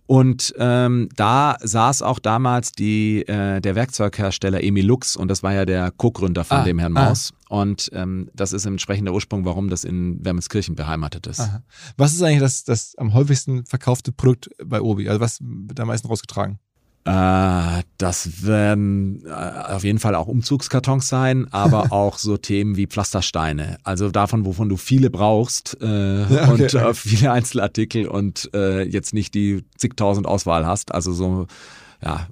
[0.06, 2.97] Und ähm, da saß auch damals die,
[3.28, 6.96] äh, der Werkzeughersteller Emil Lux und das war ja der Co-Gründer von Ah, dem Herrn
[6.98, 7.10] ah.
[7.10, 7.34] Maus.
[7.50, 11.40] Und ähm, das ist entsprechend der Ursprung, warum das in Wermelskirchen beheimatet ist.
[11.40, 11.64] Aha.
[11.96, 15.08] Was ist eigentlich das, das am häufigsten verkaufte Produkt bei Obi?
[15.08, 16.60] Also was wird am meisten rausgetragen?
[17.08, 22.86] Äh, das werden äh, auf jeden Fall auch Umzugskartons sein, aber auch so Themen wie
[22.86, 23.78] Pflastersteine.
[23.84, 25.86] Also davon, wovon du viele brauchst äh,
[26.30, 26.94] Ja, okay, und äh, okay.
[26.94, 30.94] viele Einzelartikel und äh, jetzt nicht die zigtausend Auswahl hast.
[30.94, 31.48] Also so,
[32.04, 32.28] ja,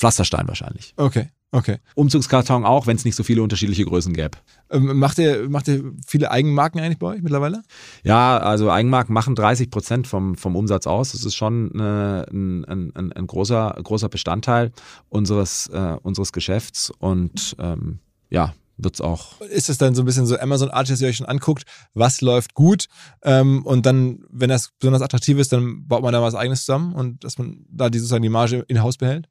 [0.00, 0.94] Pflasterstein wahrscheinlich.
[0.96, 1.76] Okay, okay.
[1.94, 4.38] Umzugskarton auch, wenn es nicht so viele unterschiedliche Größen gäbe.
[4.70, 7.62] Ähm, macht, ihr, macht ihr viele Eigenmarken eigentlich bei euch mittlerweile?
[8.02, 11.12] Ja, also Eigenmarken machen 30 Prozent vom, vom Umsatz aus.
[11.12, 14.72] Das ist schon äh, ein, ein, ein, großer, großer Bestandteil
[15.10, 17.98] unseres, äh, unseres Geschäfts und ähm,
[18.30, 19.38] ja, wird's auch.
[19.42, 22.54] Ist es dann so ein bisschen so Amazon-artig, dass ihr euch schon anguckt, was läuft
[22.54, 22.86] gut
[23.22, 26.94] ähm, und dann, wenn das besonders attraktiv ist, dann baut man da was Eigenes zusammen
[26.94, 29.28] und dass man da die, sozusagen die Marge in Haus behält?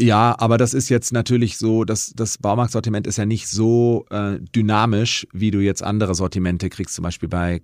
[0.00, 4.38] Ja, aber das ist jetzt natürlich so, dass das Baumarktsortiment ist ja nicht so äh,
[4.56, 7.60] dynamisch, wie du jetzt andere Sortimente kriegst, zum Beispiel bei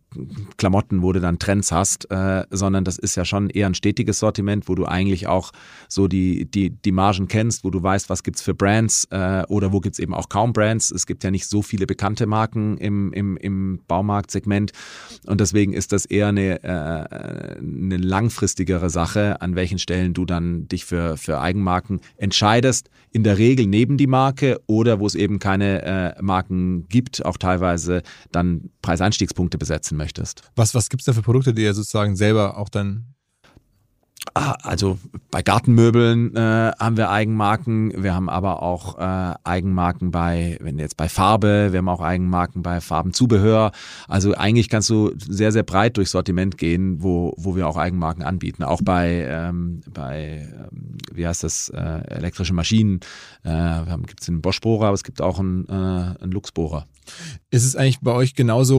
[0.58, 4.18] Klamotten, wo du dann Trends hast, äh, sondern das ist ja schon eher ein stetiges
[4.18, 5.50] Sortiment, wo du eigentlich auch
[5.88, 9.72] so die, die, die Margen kennst, wo du weißt, was gibt's für Brands äh, oder
[9.72, 10.90] wo gibt's eben auch kaum Brands.
[10.90, 14.72] Es gibt ja nicht so viele bekannte Marken im, im, im Baumarktsegment
[15.24, 20.68] und deswegen ist das eher eine, äh, eine langfristigere Sache, an welchen Stellen du dann
[20.68, 25.38] dich für, für Eigenmarken entscheidest, in der Regel neben die Marke oder wo es eben
[25.38, 30.42] keine äh, Marken gibt, auch teilweise dann Preiseinstiegspunkte besetzen möchtest.
[30.56, 33.15] Was, was gibt es da für Produkte, die ihr sozusagen selber auch dann
[34.34, 34.98] Ah, also
[35.30, 40.96] bei Gartenmöbeln äh, haben wir Eigenmarken, wir haben aber auch äh, Eigenmarken bei, wenn jetzt
[40.96, 43.72] bei Farbe, wir haben auch Eigenmarken bei Farbenzubehör.
[44.08, 48.24] Also eigentlich kannst du sehr, sehr breit durchs Sortiment gehen, wo, wo wir auch Eigenmarken
[48.24, 48.62] anbieten.
[48.62, 53.00] Auch bei, ähm, bei ähm, wie heißt das, äh, elektrische Maschinen.
[53.42, 56.86] Äh, gibt es einen Bosch-Bohrer, aber es gibt auch einen, äh, einen Lux-Bohrer.
[57.50, 58.78] Ist es eigentlich bei euch genauso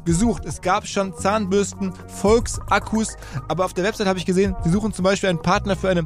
[0.05, 0.45] gesucht.
[0.45, 3.15] Es gab schon Zahnbürsten, Volksakkus,
[3.47, 6.05] aber auf der Website habe ich gesehen, sie suchen zum Beispiel einen Partner für eine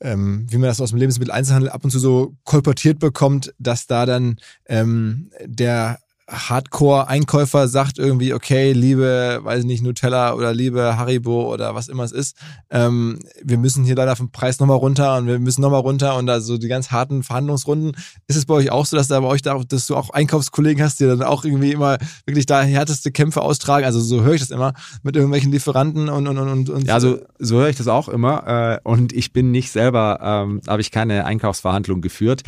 [0.00, 4.06] ähm, wie man das aus dem Lebensmitteleinzelhandel ab und zu so kolportiert bekommt, dass da
[4.06, 5.98] dann ähm, der
[6.30, 12.04] Hardcore-Einkäufer sagt irgendwie, okay, liebe, weiß ich nicht, Nutella oder liebe Haribo oder was immer
[12.04, 12.36] es ist,
[12.70, 16.26] ähm, wir müssen hier leider vom Preis nochmal runter und wir müssen nochmal runter und
[16.26, 17.96] da so die ganz harten Verhandlungsrunden.
[18.28, 20.82] Ist es bei euch auch so, dass da bei euch da, dass du auch Einkaufskollegen
[20.82, 23.84] hast, die dann auch irgendwie immer wirklich da härteste Kämpfe austragen?
[23.84, 24.72] Also so höre ich das immer
[25.02, 26.86] mit irgendwelchen Lieferanten und und und und.
[26.86, 30.60] Ja, also so höre ich das auch immer äh, und ich bin nicht selber, ähm,
[30.68, 32.42] habe ich keine Einkaufsverhandlung geführt.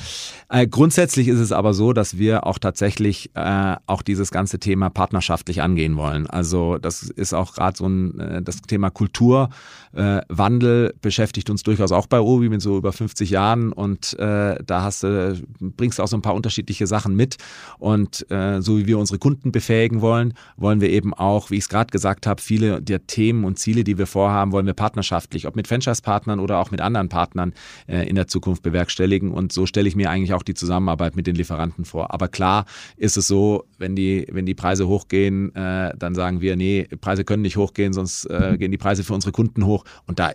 [0.49, 4.91] Äh, grundsätzlich ist es aber so, dass wir auch tatsächlich äh, auch dieses ganze Thema
[4.91, 6.27] partnerschaftlich angehen wollen.
[6.27, 11.93] Also das ist auch gerade so ein äh, das Thema Kulturwandel äh, beschäftigt uns durchaus
[11.93, 16.09] auch bei Obi mit so über 50 Jahren und äh, da hast du bringst auch
[16.09, 17.37] so ein paar unterschiedliche Sachen mit
[17.79, 21.65] und äh, so wie wir unsere Kunden befähigen wollen, wollen wir eben auch, wie ich
[21.65, 25.47] es gerade gesagt habe, viele der Themen und Ziele, die wir vorhaben, wollen wir partnerschaftlich,
[25.47, 27.53] ob mit Franchise-Partnern oder auch mit anderen Partnern
[27.87, 31.27] äh, in der Zukunft bewerkstelligen und so stelle ich mir eigentlich auch die Zusammenarbeit mit
[31.27, 32.13] den Lieferanten vor.
[32.13, 32.65] Aber klar
[32.97, 37.25] ist es so, wenn die, wenn die Preise hochgehen, äh, dann sagen wir, nee, Preise
[37.25, 39.85] können nicht hochgehen, sonst äh, gehen die Preise für unsere Kunden hoch.
[40.07, 40.33] Und da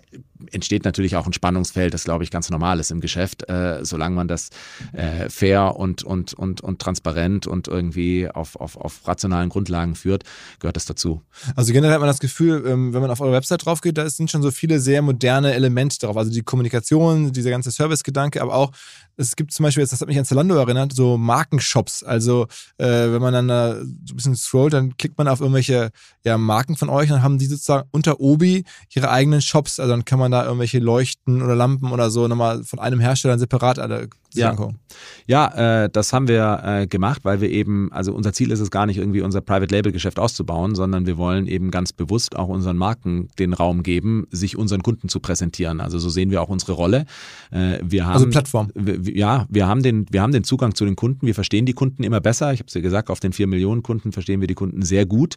[0.52, 4.16] entsteht natürlich auch ein Spannungsfeld, das glaube ich ganz normal ist im Geschäft, äh, solange
[4.16, 4.50] man das
[4.94, 10.24] äh, fair und, und, und, und transparent und irgendwie auf, auf, auf rationalen Grundlagen führt,
[10.60, 11.22] gehört das dazu.
[11.56, 14.10] Also generell hat man das Gefühl, ähm, wenn man auf eure Website drauf geht, da
[14.10, 16.18] sind schon so viele sehr moderne Elemente drauf.
[16.18, 18.72] Also die Kommunikation, dieser ganze Service-Gedanke, aber auch
[19.18, 22.04] es gibt zum Beispiel, das hat mich an Zalando erinnert, so Markenshops.
[22.04, 22.48] Also
[22.78, 25.90] äh, wenn man dann da so ein bisschen scrollt, dann klickt man auf irgendwelche
[26.24, 29.80] ja, Marken von euch, dann haben die sozusagen unter Obi ihre eigenen Shops.
[29.80, 33.40] Also dann kann man da irgendwelche Leuchten oder Lampen oder so nochmal von einem Hersteller
[33.40, 34.52] separat alle ja.
[34.52, 34.80] angucken.
[35.26, 38.72] Ja, äh, das haben wir äh, gemacht, weil wir eben, also unser Ziel ist es
[38.72, 42.48] gar nicht irgendwie unser Private Label Geschäft auszubauen, sondern wir wollen eben ganz bewusst auch
[42.48, 45.82] unseren Marken den Raum geben, sich unseren Kunden zu präsentieren.
[45.82, 47.06] Also so sehen wir auch unsere Rolle.
[47.52, 48.70] Äh, wir haben, also Plattform.
[49.04, 51.26] Ja, wir haben den, wir haben den Zugang zu den Kunden.
[51.26, 52.54] Wir verstehen die Kunden immer besser.
[52.54, 55.06] Ich habe es ja gesagt, auf den vier Millionen Kunden verstehen wir die Kunden sehr
[55.06, 55.36] gut.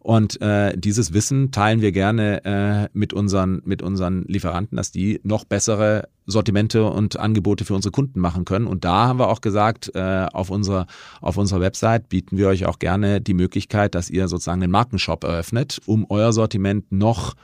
[0.00, 5.20] Und äh, dieses Wissen teilen wir gerne äh, mit unseren, mit unseren Lieferanten, dass die
[5.22, 8.66] noch bessere Sortimente und Angebote für unsere Kunden machen können.
[8.66, 10.86] Und da haben wir auch gesagt, äh, auf, unserer,
[11.20, 15.24] auf unserer Website bieten wir euch auch gerne die Möglichkeit, dass ihr sozusagen den Markenshop
[15.24, 17.34] eröffnet, um euer Sortiment noch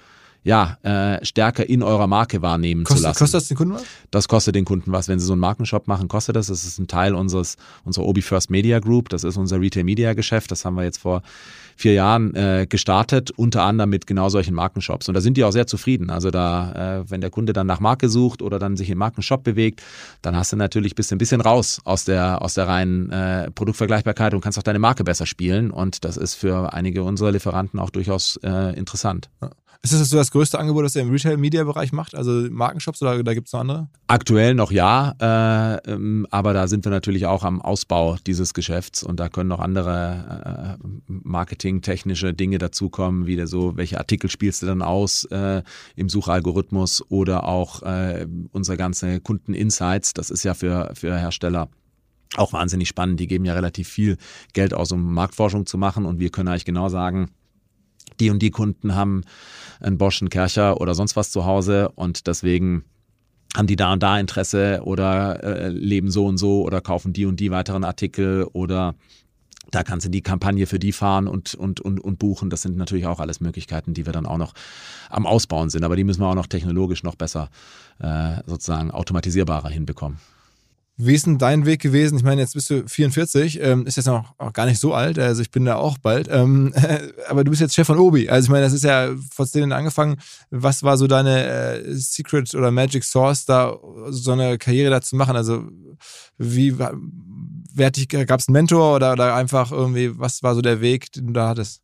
[0.47, 3.19] ja, äh, stärker in eurer Marke wahrnehmen kostet, zu lassen.
[3.19, 3.85] Kostet das den Kunden was?
[4.13, 5.09] Das kostet den Kunden was.
[5.09, 6.47] Wenn sie so einen Markenshop machen, kostet das.
[6.47, 9.09] Das ist ein Teil unseres, unserer Obi First Media Group.
[9.09, 10.53] Das ist unser Retail Media Geschäft.
[10.53, 11.23] Das haben wir jetzt vor
[11.77, 15.09] vier Jahren äh, gestartet, unter anderem mit genau solchen Markenshops.
[15.09, 16.11] Und da sind die auch sehr zufrieden.
[16.11, 19.45] Also da, äh, wenn der Kunde dann nach Marke sucht oder dann sich im Markenshop
[19.45, 19.83] bewegt,
[20.23, 24.35] dann hast du natürlich bist ein bisschen raus aus der, aus der reinen äh, Produktvergleichbarkeit
[24.35, 25.71] und kannst auch deine Marke besser spielen.
[25.71, 29.29] Und das ist für einige unserer Lieferanten auch durchaus äh, interessant.
[29.93, 32.17] Ist das so das größte Angebot, das ihr im Retail-Media-Bereich macht?
[32.17, 33.87] Also Markenshops oder da gibt es noch andere?
[34.09, 39.05] Aktuell noch ja, äh, ähm, aber da sind wir natürlich auch am Ausbau dieses Geschäfts
[39.05, 44.67] und da können noch andere äh, marketingtechnische Dinge dazukommen, wie so, welche Artikel spielst du
[44.67, 45.63] dann aus äh,
[45.95, 50.15] im Suchalgorithmus oder auch äh, unsere ganze Kunden-Insights.
[50.15, 51.69] Das ist ja für, für Hersteller
[52.35, 53.21] auch wahnsinnig spannend.
[53.21, 54.17] Die geben ja relativ viel
[54.53, 57.31] Geld aus, um Marktforschung zu machen und wir können eigentlich genau sagen,
[58.21, 59.23] die und die Kunden haben
[59.81, 62.85] einen Bosch, einen Kercher oder sonst was zu Hause und deswegen
[63.57, 67.25] haben die da und da Interesse oder äh, leben so und so oder kaufen die
[67.25, 68.95] und die weiteren Artikel oder
[69.71, 72.51] da kannst du die Kampagne für die fahren und, und, und, und buchen.
[72.51, 74.53] Das sind natürlich auch alles Möglichkeiten, die wir dann auch noch
[75.11, 75.85] am Ausbauen sind.
[75.85, 77.51] Aber die müssen wir auch noch technologisch noch besser
[77.99, 80.19] äh, sozusagen automatisierbarer hinbekommen.
[80.99, 82.17] Wie ist denn dein Weg gewesen?
[82.17, 85.19] Ich meine, jetzt bist du 44, ähm, ist jetzt noch auch gar nicht so alt,
[85.19, 86.29] also ich bin da auch bald.
[86.31, 86.73] Ähm,
[87.29, 88.31] aber du bist jetzt Chef von Obi.
[88.31, 90.17] Also ich meine, das ist ja vor zehn angefangen.
[90.51, 93.77] Was war so deine äh, Secret oder Magic Source, da
[94.09, 95.37] so eine Karriere da zu machen?
[95.37, 95.65] Also
[96.39, 97.91] wie wer
[98.27, 101.33] gab es einen Mentor oder, oder einfach irgendwie, was war so der Weg, den du
[101.35, 101.83] da hattest?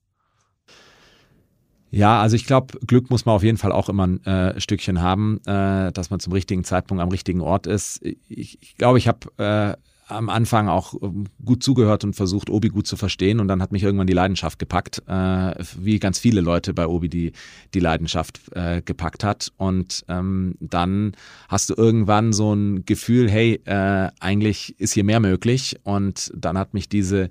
[1.95, 5.03] Ja, also ich glaube, Glück muss man auf jeden Fall auch immer ein äh, Stückchen
[5.03, 8.03] haben, äh, dass man zum richtigen Zeitpunkt am richtigen Ort ist.
[8.03, 9.77] Ich glaube, ich, glaub, ich habe äh,
[10.09, 13.41] am Anfang auch ähm, gut zugehört und versucht, Obi gut zu verstehen.
[13.41, 17.11] Und dann hat mich irgendwann die Leidenschaft gepackt, äh, wie ganz viele Leute bei Obi
[17.11, 17.33] die,
[17.75, 19.53] die Leidenschaft äh, gepackt hat.
[19.59, 21.13] Und ähm, dann
[21.49, 25.77] hast du irgendwann so ein Gefühl, hey, äh, eigentlich ist hier mehr möglich.
[25.83, 27.29] Und dann hat mich diese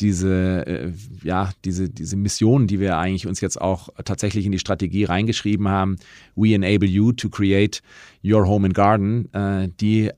[0.00, 0.92] diese, äh,
[1.22, 5.68] ja, diese, diese Mission, die wir eigentlich uns jetzt auch tatsächlich in die Strategie reingeschrieben
[5.68, 5.96] haben,
[6.34, 7.82] We enable you to create
[8.24, 10.10] your home and garden, äh, die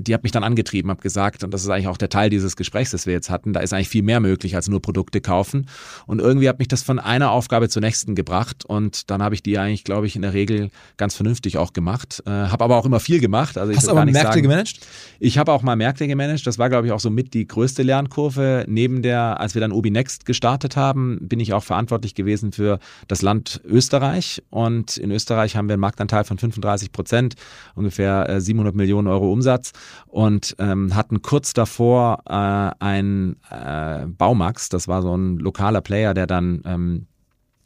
[0.00, 2.56] die hat mich dann angetrieben, habe gesagt, und das ist eigentlich auch der Teil dieses
[2.56, 5.66] Gesprächs, das wir jetzt hatten, da ist eigentlich viel mehr möglich als nur Produkte kaufen.
[6.06, 9.42] Und irgendwie hat mich das von einer Aufgabe zur nächsten gebracht und dann habe ich
[9.42, 12.22] die eigentlich, glaube ich, in der Regel ganz vernünftig auch gemacht.
[12.26, 13.58] Äh, habe aber auch immer viel gemacht.
[13.58, 14.80] Also Hast du aber Märkte sagen, gemanagt?
[15.18, 16.46] Ich habe auch mal Märkte gemanagt.
[16.46, 18.64] Das war, glaube ich, auch so mit die größte Lernkurve.
[18.68, 22.78] Neben der, als wir dann Obi Next gestartet haben, bin ich auch verantwortlich gewesen für
[23.06, 24.42] das Land Österreich.
[24.48, 27.34] Und in Österreich haben wir einen Marktanteil von 35 Prozent,
[27.74, 29.72] ungefähr 700 äh, Millionen Euro Umsatz
[30.06, 36.14] und ähm, hatten kurz davor äh, ein äh, Baumax, das war so ein lokaler Player,
[36.14, 37.06] der dann ähm,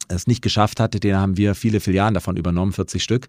[0.07, 3.27] es nicht geschafft hatte, den haben wir viele Filialen davon übernommen, 40 Stück.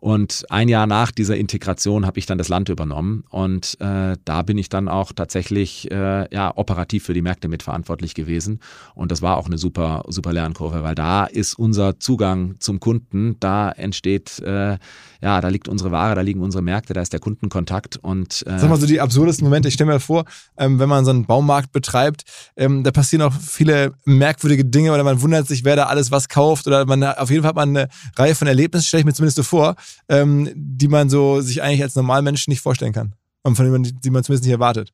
[0.00, 3.24] Und ein Jahr nach dieser Integration habe ich dann das Land übernommen.
[3.30, 8.14] Und äh, da bin ich dann auch tatsächlich äh, ja operativ für die Märkte mitverantwortlich
[8.14, 8.60] gewesen.
[8.94, 13.36] Und das war auch eine super super Lernkurve, weil da ist unser Zugang zum Kunden,
[13.40, 14.78] da entsteht äh,
[15.20, 17.96] ja, da liegt unsere Ware, da liegen unsere Märkte, da ist der Kundenkontakt.
[17.96, 19.68] Und äh Sag mal so die absurdesten Momente.
[19.68, 20.24] Ich stelle mir vor,
[20.56, 22.22] ähm, wenn man so einen Baumarkt betreibt,
[22.56, 26.28] ähm, da passieren auch viele merkwürdige Dinge oder man wundert sich, wer da alles was
[26.28, 29.14] kauft oder man auf jeden Fall hat man eine Reihe von Erlebnissen, stelle ich mir
[29.14, 29.74] zumindest so vor,
[30.08, 33.14] ähm, die man so sich eigentlich als Normalmensch nicht vorstellen kann.
[33.42, 34.92] Und von denen man, die man zumindest nicht erwartet.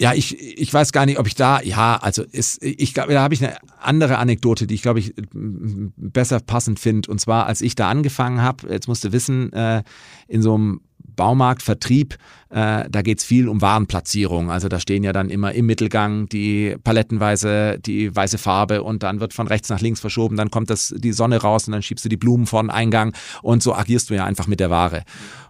[0.00, 3.22] Ja, ich, ich weiß gar nicht, ob ich da, ja, also ist, ich glaube, da
[3.22, 7.10] habe ich eine andere Anekdote, die ich glaube ich besser passend finde.
[7.10, 9.84] Und zwar, als ich da angefangen habe, jetzt musst du wissen, äh,
[10.26, 10.80] in so einem
[11.16, 12.16] Baumarktvertrieb,
[12.50, 14.50] äh, da geht es viel um Warenplatzierung.
[14.50, 19.20] Also da stehen ja dann immer im Mittelgang die palettenweise, die weiße Farbe und dann
[19.20, 22.04] wird von rechts nach links verschoben, dann kommt das, die Sonne raus und dann schiebst
[22.04, 25.04] du die Blumen vor den Eingang und so agierst du ja einfach mit der Ware.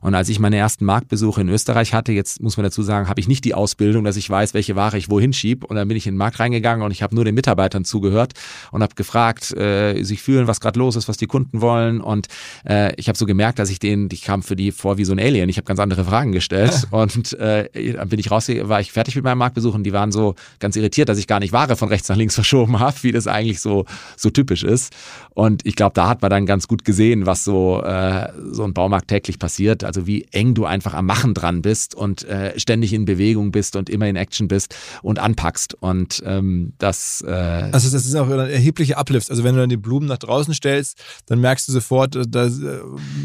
[0.04, 3.20] Und als ich meine ersten Marktbesuche in Österreich hatte, jetzt muss man dazu sagen, habe
[3.20, 5.64] ich nicht die Ausbildung, dass ich weiß, welche Ware ich wohin schieb.
[5.64, 8.34] Und dann bin ich in den Markt reingegangen und ich habe nur den Mitarbeitern zugehört
[8.70, 12.02] und habe gefragt, äh, sich fühlen, was gerade los ist, was die Kunden wollen.
[12.02, 12.26] Und
[12.68, 15.12] äh, ich habe so gemerkt, dass ich denen, ich kam für die vor wie so
[15.14, 15.43] ein Alien.
[15.48, 19.14] Ich habe ganz andere Fragen gestellt und äh, dann bin ich raus, war ich fertig
[19.16, 21.88] mit meinem Marktbesuch und die waren so ganz irritiert, dass ich gar nicht Ware von
[21.88, 23.84] rechts nach links verschoben habe, wie das eigentlich so
[24.16, 24.92] so typisch ist.
[25.30, 28.72] Und ich glaube, da hat man dann ganz gut gesehen, was so äh, so ein
[28.72, 29.82] Baumarkt täglich passiert.
[29.82, 33.74] Also wie eng du einfach am Machen dran bist und äh, ständig in Bewegung bist
[33.74, 35.74] und immer in Action bist und anpackst.
[35.74, 37.24] Und ähm, das.
[37.26, 39.30] Äh also das ist auch ein erheblicher Uplift.
[39.30, 42.60] Also wenn du dann die Blumen nach draußen stellst, dann merkst du sofort, äh, dass
[42.60, 42.78] äh,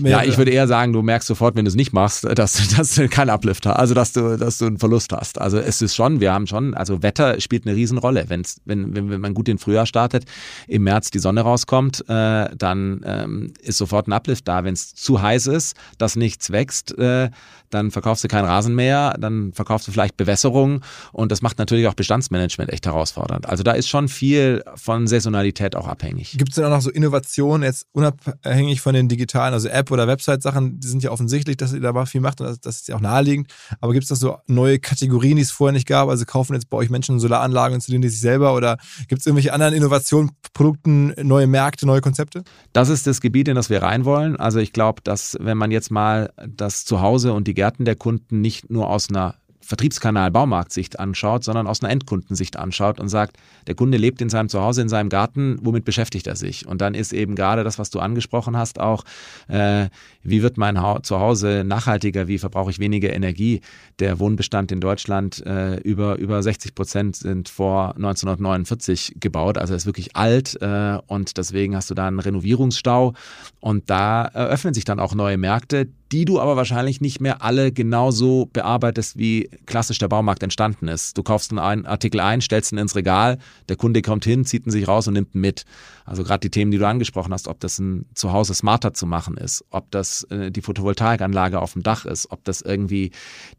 [0.03, 2.95] ja, ich würde eher sagen, du merkst sofort, wenn du es nicht machst, dass, dass
[2.95, 5.39] du keinen Uplift also dass du, dass du einen Verlust hast.
[5.39, 8.25] Also es ist schon, wir haben schon, also Wetter spielt eine Riesenrolle.
[8.27, 10.25] Wenn's, wenn, wenn, wenn man gut in Frühjahr startet,
[10.67, 14.63] im März die Sonne rauskommt, äh, dann ähm, ist sofort ein Uplift da.
[14.63, 17.29] Wenn es zu heiß ist, dass nichts wächst, äh,
[17.69, 21.87] dann verkaufst du keinen Rasen mehr, dann verkaufst du vielleicht Bewässerung und das macht natürlich
[21.87, 23.47] auch Bestandsmanagement echt herausfordernd.
[23.47, 26.37] Also da ist schon viel von Saisonalität auch abhängig.
[26.37, 30.07] Gibt es denn auch noch so Innovationen, jetzt unabhängig von den digitalen, also App- oder
[30.07, 32.95] Website-Sachen, die sind ja offensichtlich, dass ihr da viel macht und das, das ist ja
[32.95, 33.51] auch naheliegend.
[33.81, 36.09] Aber gibt es da so neue Kategorien, die es vorher nicht gab?
[36.09, 39.25] Also kaufen jetzt bei euch Menschen Solaranlagen und installieren die sich selber oder gibt es
[39.25, 42.43] irgendwelche anderen Innovationen, Produkten, neue Märkte, neue Konzepte?
[42.73, 44.35] Das ist das Gebiet, in das wir rein wollen.
[44.35, 48.39] Also ich glaube, dass wenn man jetzt mal das Zuhause und die Gärten der Kunden
[48.39, 49.35] nicht nur aus einer
[49.69, 53.37] Vertriebskanal Baumarktsicht anschaut, sondern aus einer Endkundensicht anschaut und sagt,
[53.67, 56.65] der Kunde lebt in seinem Zuhause, in seinem Garten, womit beschäftigt er sich?
[56.65, 59.03] Und dann ist eben gerade das, was du angesprochen hast, auch,
[59.47, 59.89] äh,
[60.23, 63.61] wie wird mein ha Zuhause nachhaltiger, wie verbrauche ich weniger Energie?
[63.99, 69.85] Der Wohnbestand in Deutschland, äh, über, über 60 Prozent sind vor 1949 gebaut, also ist
[69.85, 73.13] wirklich alt äh, und deswegen hast du da einen Renovierungsstau
[73.59, 77.71] und da eröffnen sich dann auch neue Märkte, die du aber wahrscheinlich nicht mehr alle
[77.71, 81.17] genauso bearbeitest, wie klassisch der Baumarkt entstanden ist.
[81.17, 83.37] Du kaufst einen Artikel ein, stellst ihn ins Regal,
[83.67, 85.65] der Kunde kommt hin, zieht ihn sich raus und nimmt ihn mit.
[86.09, 89.37] Also gerade die Themen, die du angesprochen hast, ob das ein Zuhause smarter zu machen
[89.37, 93.11] ist, ob das äh, die Photovoltaikanlage auf dem Dach ist, ob das irgendwie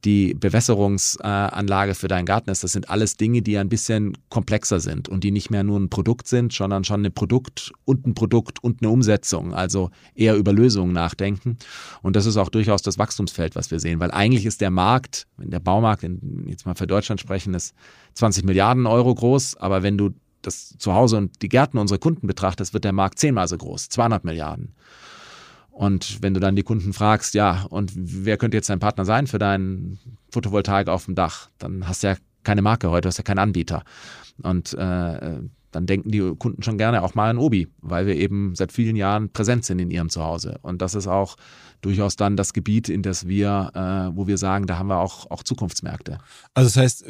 [0.05, 5.09] die Bewässerungsanlage für deinen Garten ist, das sind alles Dinge, die ein bisschen komplexer sind
[5.09, 8.65] und die nicht mehr nur ein Produkt sind, sondern schon ein Produkt und ein Produkt
[8.65, 11.57] und eine Umsetzung, also eher über Lösungen nachdenken.
[12.03, 15.29] Und das ist auch durchaus das Wachstumsfeld, was wir sehen, weil eigentlich ist der Markt,
[15.37, 16.05] wenn der Baumarkt,
[16.47, 17.77] jetzt mal für Deutschland sprechen, ist
[18.15, 20.11] 20 Milliarden Euro groß, aber wenn du
[20.43, 24.25] das Zuhause und die Gärten unserer Kunden betrachtest, wird der Markt zehnmal so groß, 200
[24.25, 24.75] Milliarden.
[25.71, 29.27] Und wenn du dann die Kunden fragst, ja, und wer könnte jetzt dein Partner sein
[29.27, 29.99] für deinen
[30.31, 33.83] Photovoltaik auf dem Dach, dann hast du ja keine Marke heute, hast ja keinen Anbieter.
[34.43, 38.55] Und äh, dann denken die Kunden schon gerne auch mal an Obi, weil wir eben
[38.55, 40.59] seit vielen Jahren präsent sind in ihrem Zuhause.
[40.63, 41.37] Und das ist auch
[41.81, 45.31] durchaus dann das Gebiet, in das wir, äh, wo wir sagen, da haben wir auch,
[45.31, 46.19] auch Zukunftsmärkte.
[46.55, 47.05] Also das heißt,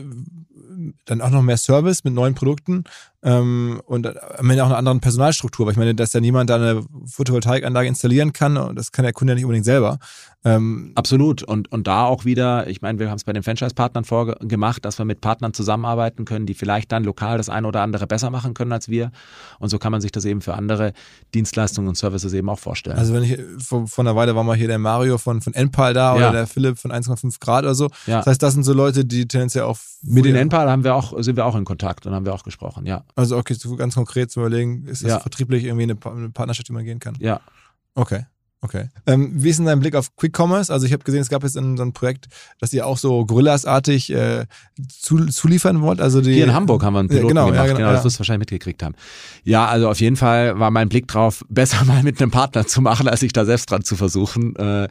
[1.07, 2.85] dann auch noch mehr Service mit neuen Produkten
[3.23, 6.57] ähm, und am Ende auch eine andere Personalstruktur, weil ich meine, dass da niemand da
[6.57, 9.99] eine Photovoltaikanlage installieren kann und das kann der Kunde ja nicht unbedingt selber.
[10.43, 14.05] Ähm Absolut und, und da auch wieder, ich meine, wir haben es bei den Franchise-Partnern
[14.05, 18.07] vorgemacht, dass wir mit Partnern zusammenarbeiten können, die vielleicht dann lokal das eine oder andere
[18.07, 19.11] besser machen können als wir
[19.59, 20.95] und so kann man sich das eben für andere
[21.35, 22.97] Dienstleistungen und Services eben auch vorstellen.
[22.97, 25.93] Also wenn ich, vor, vor einer Weile war mal hier der Mario von, von Enpal
[25.93, 26.29] da ja.
[26.29, 27.91] oder der Philipp von 1,5 Grad oder so.
[28.07, 28.19] Ja.
[28.19, 29.79] Das heißt, das sind so Leute, die tendenziell auch.
[30.03, 32.45] Mit den Enpal haben wir auch, sind wir auch in Kontakt und haben wir auch
[32.45, 33.05] gesprochen, ja.
[33.15, 35.21] Also, okay, so ganz konkret zu überlegen, ist das ja.
[35.21, 37.17] vertrieblich irgendwie eine, eine Partnerschaft, die man gehen kann?
[37.21, 37.41] Ja.
[37.95, 38.25] Okay.
[38.63, 38.89] Okay.
[39.07, 40.71] Ähm, wie ist denn dein Blick auf Quick Commerce?
[40.71, 43.25] Also ich habe gesehen, es gab jetzt in, so ein Projekt, dass ihr auch so
[43.25, 44.45] Gorillas-artig äh,
[44.87, 45.99] zu, zuliefern wollt.
[45.99, 48.05] Also die, Hier in Hamburg haben wir einen Piloten genau, gemacht, ja, genau, genau, das
[48.05, 48.95] wirst du wahrscheinlich mitgekriegt haben.
[49.45, 52.83] Ja, also auf jeden Fall war mein Blick drauf, besser mal mit einem Partner zu
[52.83, 54.55] machen, als sich da selbst dran zu versuchen.
[54.57, 54.89] Äh,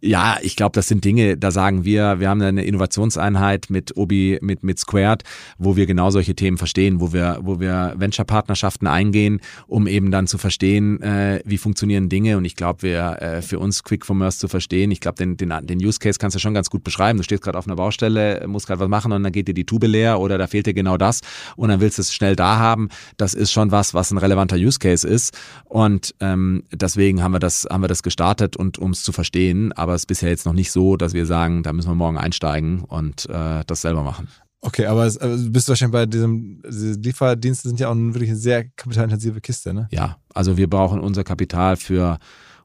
[0.00, 4.38] ja, ich glaube, das sind Dinge, da sagen wir, wir haben eine Innovationseinheit mit Obi,
[4.40, 5.24] mit, mit Squared,
[5.58, 10.26] wo wir genau solche Themen verstehen, wo wir, wo wir Venture-Partnerschaften eingehen, um eben dann
[10.26, 12.36] zu verstehen, äh, wie funktionieren Dinge.
[12.36, 15.52] Und ich glaube, wir äh, für uns Quick Commerce zu verstehen, ich glaube, den, den,
[15.66, 17.18] den Use Case kannst du schon ganz gut beschreiben.
[17.18, 19.66] Du stehst gerade auf einer Baustelle, musst gerade was machen und dann geht dir die
[19.66, 21.22] Tube leer oder da fehlt dir genau das
[21.56, 22.88] und dann willst du es schnell da haben.
[23.16, 25.36] Das ist schon was, was ein relevanter Use Case ist.
[25.64, 29.72] Und ähm, deswegen haben wir das, haben wir das gestartet und um es zu verstehen.
[29.72, 31.94] Aber aber es ist bisher jetzt noch nicht so, dass wir sagen, da müssen wir
[31.94, 34.28] morgen einsteigen und äh, das selber machen.
[34.60, 38.28] Okay, aber es, also bist du wahrscheinlich bei diesem, diese Lieferdienste sind ja auch wirklich
[38.28, 39.88] eine sehr kapitalintensive Kiste, ne?
[39.92, 42.18] Ja, also wir brauchen unser Kapital für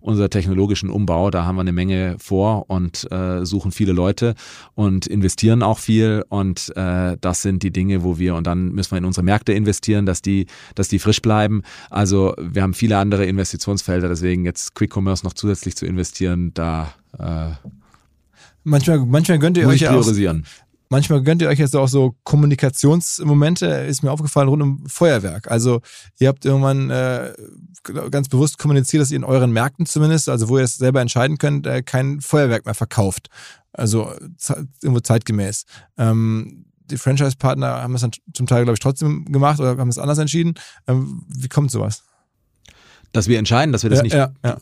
[0.04, 1.32] unser technologischen Umbau.
[1.32, 4.36] Da haben wir eine Menge vor und äh, suchen viele Leute
[4.76, 6.24] und investieren auch viel.
[6.28, 9.54] Und äh, das sind die Dinge, wo wir und dann müssen wir in unsere Märkte
[9.54, 11.64] investieren, dass die, dass die frisch bleiben.
[11.90, 16.94] Also wir haben viele andere Investitionsfelder, deswegen jetzt Quick Commerce noch zusätzlich zu investieren, da
[17.18, 17.52] äh,
[18.66, 20.06] Manchmal, manchmal gönnt ihr euch ja auch,
[20.94, 25.50] Manchmal gönnt ihr euch jetzt auch so Kommunikationsmomente, ist mir aufgefallen, rund um Feuerwerk.
[25.50, 25.82] Also
[26.20, 27.34] ihr habt irgendwann äh,
[28.12, 31.40] ganz bewusst kommuniziert, dass ihr in euren Märkten zumindest, also wo ihr es selber entscheiden
[31.40, 33.30] könnt, äh, kein Feuerwerk mehr verkauft.
[33.72, 34.14] Also
[34.84, 35.66] irgendwo zeitgemäß.
[35.98, 39.98] Ähm, die Franchise-Partner haben es dann zum Teil, glaube ich, trotzdem gemacht oder haben es
[39.98, 40.54] anders entschieden.
[40.86, 42.04] Ähm, wie kommt sowas?
[43.14, 44.14] Dass wir entscheiden, dass wir das ja, nicht.
[44.14, 44.58] Ja, ja.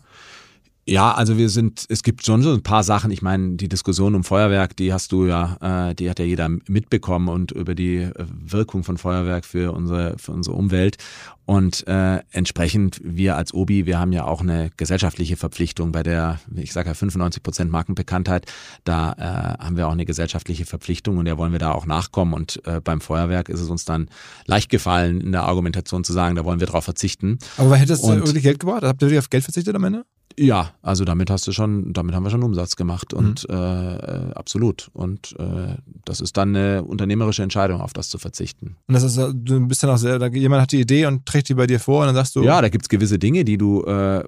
[0.85, 3.11] Ja, also wir sind, es gibt schon so ein paar Sachen.
[3.11, 6.49] Ich meine, die Diskussion um Feuerwerk, die hast du ja, äh, die hat ja jeder
[6.67, 8.13] mitbekommen und über die äh,
[8.43, 10.97] Wirkung von Feuerwerk für unsere, für unsere Umwelt.
[11.45, 16.39] Und äh, entsprechend, wir als Obi, wir haben ja auch eine gesellschaftliche Verpflichtung bei der,
[16.55, 18.51] ich sage ja 95 Prozent Markenbekanntheit,
[18.83, 22.33] da äh, haben wir auch eine gesellschaftliche Verpflichtung und der wollen wir da auch nachkommen.
[22.33, 24.09] Und äh, beim Feuerwerk ist es uns dann
[24.45, 27.37] leicht gefallen, in der Argumentation zu sagen, da wollen wir drauf verzichten.
[27.57, 28.81] Aber hätte das wirklich Geld gebracht?
[28.83, 30.05] Habt ihr wirklich auf Geld verzichtet am Ende?
[30.37, 33.55] Ja, also damit hast du schon, damit haben wir schon Umsatz gemacht und mhm.
[33.55, 34.89] äh, absolut.
[34.93, 35.75] Und äh,
[36.05, 38.75] das ist dann eine unternehmerische Entscheidung, auf das zu verzichten.
[38.87, 41.53] Und das ist, du bist dann auch sehr, jemand hat die Idee und trägt die
[41.53, 42.43] bei dir vor und dann sagst du.
[42.43, 44.23] Ja, da gibt's gewisse Dinge, die du, äh,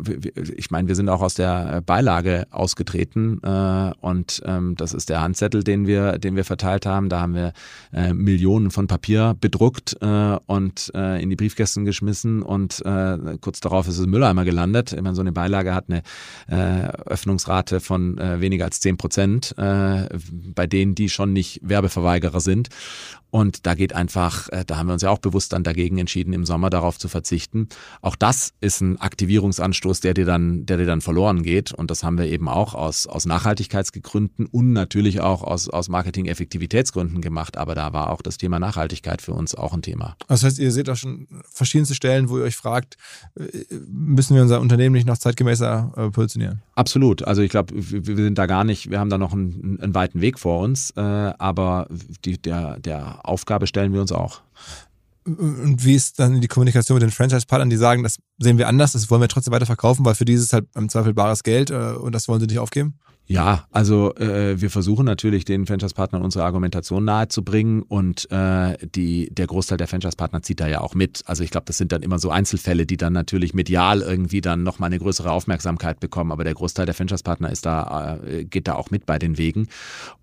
[0.56, 5.22] ich meine, wir sind auch aus der Beilage ausgetreten äh, und ähm, das ist der
[5.22, 7.10] Handzettel, den wir, den wir verteilt haben.
[7.10, 7.54] Da haben wir
[7.93, 13.60] äh, Millionen von Papier bedruckt äh, und äh, in die Briefkästen geschmissen und äh, kurz
[13.60, 14.93] darauf ist es Mülleimer gelandet.
[14.93, 15.92] Ich meine, so eine Beilage hat eine
[16.47, 20.09] äh, Öffnungsrate von äh, weniger als zehn Prozent äh,
[20.55, 22.69] bei denen, die schon nicht Werbeverweigerer sind.
[23.33, 26.33] Und da geht einfach, äh, da haben wir uns ja auch bewusst dann dagegen entschieden,
[26.33, 27.67] im Sommer darauf zu verzichten.
[28.03, 31.73] Auch das ist ein Aktivierungsanstoß, der dir dann, der dir dann verloren geht.
[31.73, 37.21] Und das haben wir eben auch aus, aus Nachhaltigkeitsgründen und natürlich auch aus, aus Marketing-Effektivitätsgründen
[37.21, 37.57] gemacht.
[37.57, 40.15] Aber da war auch das Thema Nachhaltigkeit für uns auch ein Thema.
[40.27, 42.97] Das heißt, ihr seht auch schon verschiedenste Stellen, wo ihr euch fragt,
[43.35, 43.43] äh,
[43.89, 46.61] müssen wir unser Unternehmen nicht noch zeitgemäßer äh, positionieren?
[46.75, 47.23] Absolut.
[47.23, 50.21] Also ich glaube, wir sind da gar nicht, wir haben da noch einen, einen weiten
[50.21, 50.91] Weg vor uns.
[50.91, 51.88] Äh, aber
[52.25, 54.41] die, der, der Aufgabe stellen wir uns auch.
[55.25, 58.91] Und wie ist dann die Kommunikation mit den Franchise-Partnern, die sagen, das sehen wir anders,
[58.91, 61.93] das wollen wir trotzdem weiter verkaufen, weil für dieses halt im Zweifel bares Geld äh,
[61.93, 62.99] und das wollen sie nicht aufgeben?
[63.26, 69.47] Ja, also äh, wir versuchen natürlich den Franchise-Partnern unsere Argumentation nahezubringen und äh, die, der
[69.47, 71.24] Großteil der Franchise-Partner zieht da ja auch mit.
[71.26, 74.63] Also ich glaube, das sind dann immer so Einzelfälle, die dann natürlich medial irgendwie dann
[74.63, 76.34] nochmal eine größere Aufmerksamkeit bekommen.
[76.34, 79.69] Aber der Großteil der Franchise-Partner ist da, äh, geht da auch mit bei den Wegen.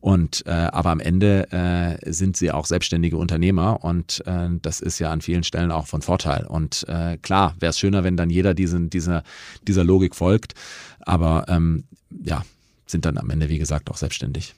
[0.00, 4.98] Und äh, aber am Ende äh, sind sie auch selbstständige Unternehmer und äh, das ist
[4.98, 6.44] ja an vielen Stellen auch von Vorteil.
[6.46, 9.22] Und äh, klar, wäre es schöner, wenn dann jeder diesen, dieser,
[9.66, 10.52] dieser Logik folgt.
[11.00, 11.84] Aber ähm,
[12.22, 12.42] ja,
[12.90, 14.54] sind dann am Ende, wie gesagt, auch selbstständig.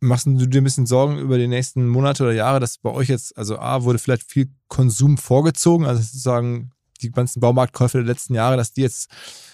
[0.00, 3.08] Machst du dir ein bisschen Sorgen über die nächsten Monate oder Jahre, dass bei euch
[3.08, 8.34] jetzt, also A, wurde vielleicht viel Konsum vorgezogen, also sozusagen die ganzen Baumarktkäufe der letzten
[8.34, 9.10] Jahre, dass die jetzt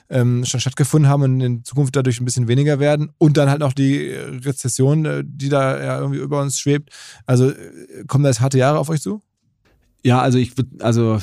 [0.08, 3.12] ähm, schon stattgefunden haben und in Zukunft dadurch ein bisschen weniger werden.
[3.18, 6.90] Und dann halt noch die Rezession, äh, die da ja irgendwie über uns schwebt.
[7.26, 9.22] Also äh, kommen da jetzt harte Jahre auf euch zu?
[10.02, 11.18] Ja, also ich würde, also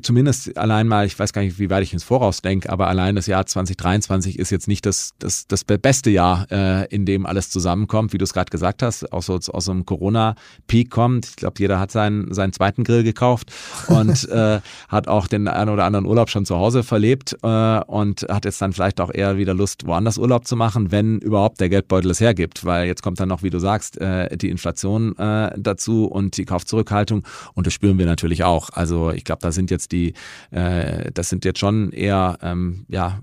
[0.00, 3.16] zumindest allein mal, ich weiß gar nicht, wie weit ich ins Voraus denke, aber allein
[3.16, 7.50] das Jahr 2023 ist jetzt nicht das, das, das beste Jahr, äh, in dem alles
[7.50, 11.26] zusammenkommt, wie du es gerade gesagt hast, auch so aus so einem Corona-Peak kommt.
[11.26, 13.52] Ich glaube, jeder hat seinen, seinen zweiten Grill gekauft
[13.88, 18.22] und äh, hat auch den einen oder anderen Urlaub schon zu Hause verlebt äh, und
[18.30, 21.68] hat jetzt dann vielleicht auch eher wieder Lust, woanders Urlaub zu machen, wenn überhaupt der
[21.68, 25.50] Geldbeutel es hergibt, weil jetzt kommt dann noch, wie du sagst, äh, die Inflation äh,
[25.58, 28.70] dazu und die Kaufzurückhaltung und das spüren wir natürlich auch.
[28.70, 30.14] Also ich glaube, da sind jetzt die,
[30.52, 33.18] äh, das sind jetzt schon eher ähm, ja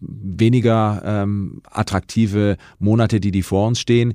[0.00, 4.14] weniger ähm, attraktive Monate, die die vor uns stehen.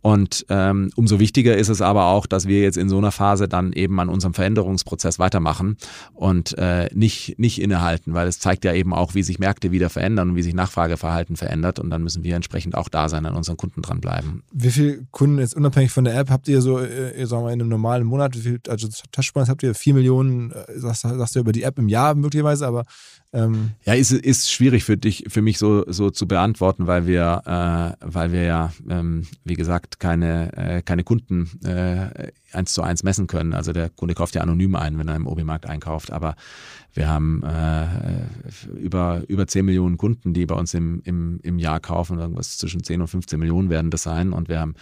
[0.00, 3.48] Und ähm, umso wichtiger ist es aber auch, dass wir jetzt in so einer Phase
[3.48, 5.76] dann eben an unserem Veränderungsprozess weitermachen
[6.14, 9.90] und äh, nicht, nicht innehalten, weil es zeigt ja eben auch, wie sich Märkte wieder
[9.90, 11.78] verändern und wie sich Nachfrageverhalten verändert.
[11.78, 14.42] Und dann müssen wir entsprechend auch da sein, an unseren Kunden dranbleiben.
[14.52, 17.60] Wie viele Kunden jetzt unabhängig von der App habt ihr so, äh, sagen wir, in
[17.60, 19.74] einem normalen Monat, wie viel, also Touchpoints habt ihr?
[19.74, 22.84] Vier Millionen, äh, sagst, sagst du über die App im Jahr möglicherweise, aber
[23.32, 27.42] ähm ja, ist, ist schwierig für dich, für mich so, so zu beantworten, weil wir,
[27.44, 33.02] äh, weil wir ja, ähm, wie gesagt, keine, äh, keine Kunden äh, eins zu eins
[33.02, 33.52] messen können.
[33.52, 36.12] Also der Kunde kauft ja anonym ein, wenn er im OB-Markt einkauft.
[36.12, 36.36] Aber
[36.94, 37.86] wir haben äh,
[38.78, 42.18] über, über 10 Millionen Kunden, die bei uns im, im, im Jahr kaufen.
[42.18, 44.32] Irgendwas zwischen 10 und 15 Millionen werden das sein.
[44.32, 44.74] Und wir haben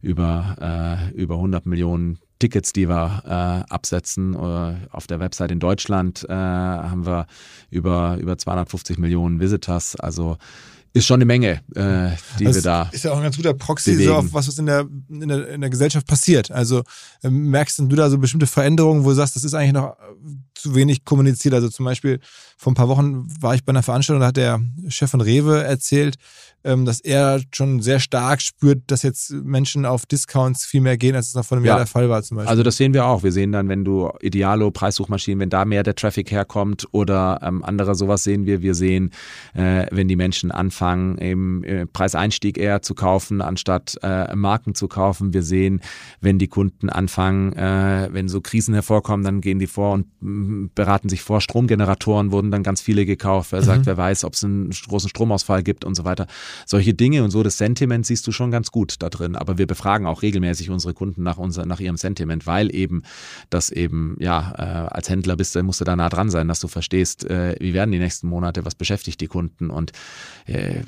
[0.00, 4.34] über, äh, über 100 Millionen Tickets, die wir äh, absetzen.
[4.34, 7.26] Äh, auf der Website in Deutschland äh, haben wir
[7.70, 9.94] über, über 250 Millionen Visitors.
[9.94, 10.38] Also
[10.92, 12.88] ist schon eine Menge, äh, die das wir da.
[12.92, 15.48] Ist ja auch ein ganz guter Proxy so auf was, was in der, in der,
[15.48, 16.50] in der Gesellschaft passiert.
[16.50, 16.82] Also
[17.22, 19.96] ähm, merkst du da so bestimmte Veränderungen, wo du sagst, das ist eigentlich noch
[20.62, 21.54] zu wenig kommuniziert.
[21.54, 22.20] Also zum Beispiel
[22.56, 25.62] vor ein paar Wochen war ich bei einer Veranstaltung, da hat der Chef von Rewe
[25.62, 26.16] erzählt,
[26.64, 31.16] ähm, dass er schon sehr stark spürt, dass jetzt Menschen auf Discounts viel mehr gehen,
[31.16, 31.72] als es noch vor einem ja.
[31.72, 32.50] Jahr der Fall war zum Beispiel.
[32.50, 33.24] Also das sehen wir auch.
[33.24, 37.64] Wir sehen dann, wenn du Idealo, Preissuchmaschinen, wenn da mehr der Traffic herkommt oder ähm,
[37.64, 38.62] andere sowas sehen wir.
[38.62, 39.10] Wir sehen,
[39.54, 44.86] äh, wenn die Menschen anfangen, im äh, Preiseinstieg eher zu kaufen, anstatt äh, Marken zu
[44.86, 45.34] kaufen.
[45.34, 45.80] Wir sehen,
[46.20, 50.06] wenn die Kunden anfangen, äh, wenn so Krisen hervorkommen, dann gehen die vor und
[50.74, 51.40] beraten sich vor.
[51.40, 53.52] Stromgeneratoren wurden dann ganz viele gekauft.
[53.52, 53.86] Er sagt, mhm.
[53.86, 56.26] wer weiß, ob es einen großen Stromausfall gibt und so weiter
[56.66, 59.36] solche Dinge und so das Sentiment siehst du schon ganz gut da drin.
[59.36, 63.02] Aber wir befragen auch regelmäßig unsere Kunden nach, unser, nach ihrem Sentiment, weil eben
[63.50, 66.60] das eben, ja, äh, als Händler bist du, musst du da nah dran sein, dass
[66.60, 69.70] du verstehst, äh, wie werden die nächsten Monate, was beschäftigt die Kunden.
[69.70, 69.92] Und
[70.46, 70.80] äh,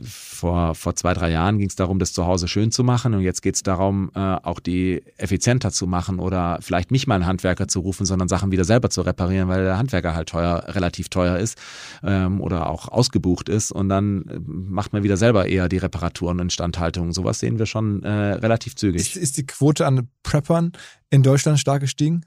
[0.45, 3.22] vor, vor zwei, drei Jahren ging es darum, das zu Hause schön zu machen und
[3.22, 7.24] jetzt geht es darum, äh, auch die effizienter zu machen oder vielleicht nicht mal einen
[7.24, 11.09] Handwerker zu rufen, sondern Sachen wieder selber zu reparieren, weil der Handwerker halt teuer, relativ
[11.09, 11.57] teuer ist
[12.03, 16.36] ähm, oder auch ausgebucht ist und dann äh, macht man wieder selber eher die Reparaturen
[16.36, 17.14] und Instandhaltung.
[17.14, 19.01] Sowas sehen wir schon äh, relativ zügig.
[19.01, 20.72] Ist, ist die Quote an Preppern
[21.09, 22.26] in Deutschland stark gestiegen?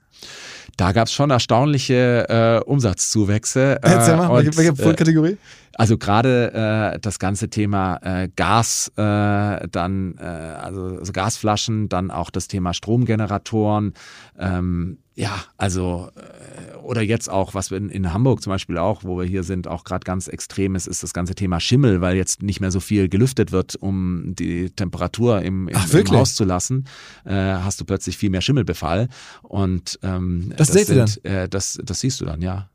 [0.77, 3.79] Da gab es schon erstaunliche äh, Umsatzzuwächse.
[3.81, 5.31] Äh, Erzähl mal, und, welche Kategorie?
[5.31, 5.37] Äh,
[5.73, 12.11] also gerade äh, das ganze Thema äh, Gas, äh, dann äh, also, also Gasflaschen, dann
[12.11, 13.93] auch das Thema Stromgeneratoren.
[14.39, 19.03] Ähm, ja, also äh, oder jetzt auch, was wir in, in Hamburg zum Beispiel auch,
[19.03, 22.15] wo wir hier sind, auch gerade ganz extrem ist, ist das ganze Thema Schimmel, weil
[22.15, 26.35] jetzt nicht mehr so viel gelüftet wird, um die Temperatur im, im, Ach, im Haus
[26.35, 26.85] zu lassen,
[27.25, 29.09] äh, hast du plötzlich viel mehr Schimmelbefall.
[29.41, 32.69] Und ähm, das, das, sind, äh, das, das siehst du dann, ja.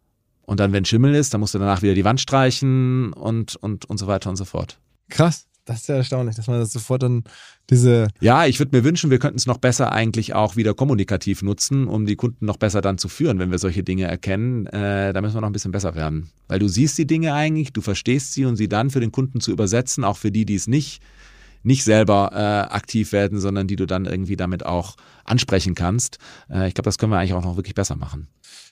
[0.45, 3.84] Und dann, wenn Schimmel ist, dann musst du danach wieder die Wand streichen und, und,
[3.84, 4.80] und so weiter und so fort.
[5.11, 5.47] Krass.
[5.65, 7.23] Das ist ja erstaunlich, dass man das sofort dann
[7.71, 8.09] diese.
[8.21, 11.87] Ja, ich würde mir wünschen, wir könnten es noch besser eigentlich auch wieder kommunikativ nutzen,
[11.87, 14.67] um die Kunden noch besser dann zu führen, wenn wir solche Dinge erkennen.
[14.67, 16.31] Äh, da müssen wir noch ein bisschen besser werden.
[16.49, 19.41] Weil du siehst die Dinge eigentlich, du verstehst sie und sie dann für den Kunden
[19.41, 21.01] zu übersetzen, auch für die, die es nicht
[21.65, 26.19] nicht selber äh, aktiv werden, sondern die du dann irgendwie damit auch ansprechen kannst.
[26.51, 28.27] Äh, ich glaube, das können wir eigentlich auch noch wirklich besser machen.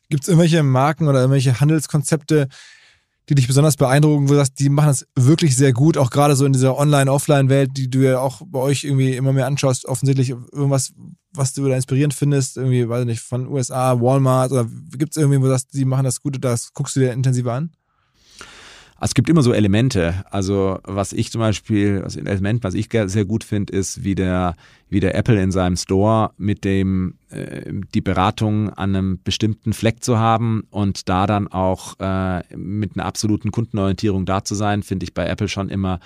[0.09, 2.49] Gibt es irgendwelche Marken oder irgendwelche Handelskonzepte,
[3.30, 6.34] die dich besonders beeindrucken, wo du sagst, die machen das wirklich sehr gut, auch gerade
[6.34, 10.30] so in dieser Online-Offline-Welt, die du ja auch bei euch irgendwie immer mehr anschaust, offensichtlich
[10.30, 10.92] irgendwas,
[11.32, 14.66] was du da inspirierend findest, irgendwie, weiß ich nicht, von USA, Walmart oder
[14.98, 17.52] gibt es irgendwie, wo du sagst, die machen das gut, das guckst du dir intensiver
[17.52, 17.70] an?
[18.96, 20.24] Also es gibt immer so Elemente.
[20.30, 24.14] Also was ich zum Beispiel, also ein Element, was ich sehr gut finde, ist, wie
[24.14, 24.56] der,
[24.91, 30.03] wie der Apple in seinem Store mit dem äh, die Beratung an einem bestimmten Fleck
[30.05, 35.05] zu haben und da dann auch äh, mit einer absoluten Kundenorientierung da zu sein, finde
[35.05, 36.01] ich bei Apple schon immer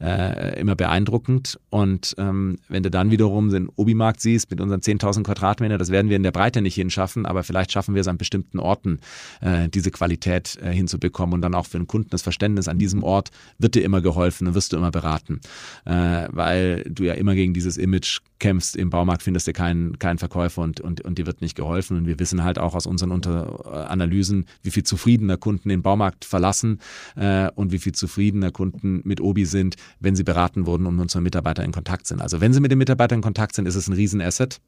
[0.00, 1.58] äh, immer beeindruckend.
[1.70, 6.08] Und ähm, wenn du dann wiederum den Obi-Markt siehst mit unseren 10.000 Quadratmeter, das werden
[6.08, 9.00] wir in der Breite nicht hinschaffen, aber vielleicht schaffen wir es an bestimmten Orten,
[9.40, 13.02] äh, diese Qualität äh, hinzubekommen und dann auch für den Kunden das Verständnis an diesem
[13.02, 15.40] Ort wird dir immer geholfen und wirst du immer beraten,
[15.84, 18.76] äh, weil du ja immer gegen dieses Image kämpfst.
[18.76, 21.96] Im Baumarkt findest du keinen, keinen Verkäufer und, und, und dir wird nicht geholfen.
[21.96, 25.82] Und wir wissen halt auch aus unseren Unter äh, Analysen, wie viel zufriedener Kunden den
[25.82, 26.80] Baumarkt verlassen
[27.16, 31.02] äh, und wie viel zufriedener Kunden mit Obi sind, wenn sie beraten wurden und mit
[31.02, 32.20] unseren Mitarbeitern in Kontakt sind.
[32.20, 34.60] Also wenn sie mit den Mitarbeitern in Kontakt sind, ist es ein Riesenasset.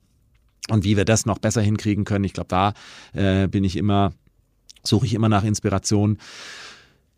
[0.69, 2.75] Und wie wir das noch besser hinkriegen können, ich glaube, da
[3.13, 4.13] äh, bin ich immer,
[4.85, 6.19] suche ich immer nach Inspiration.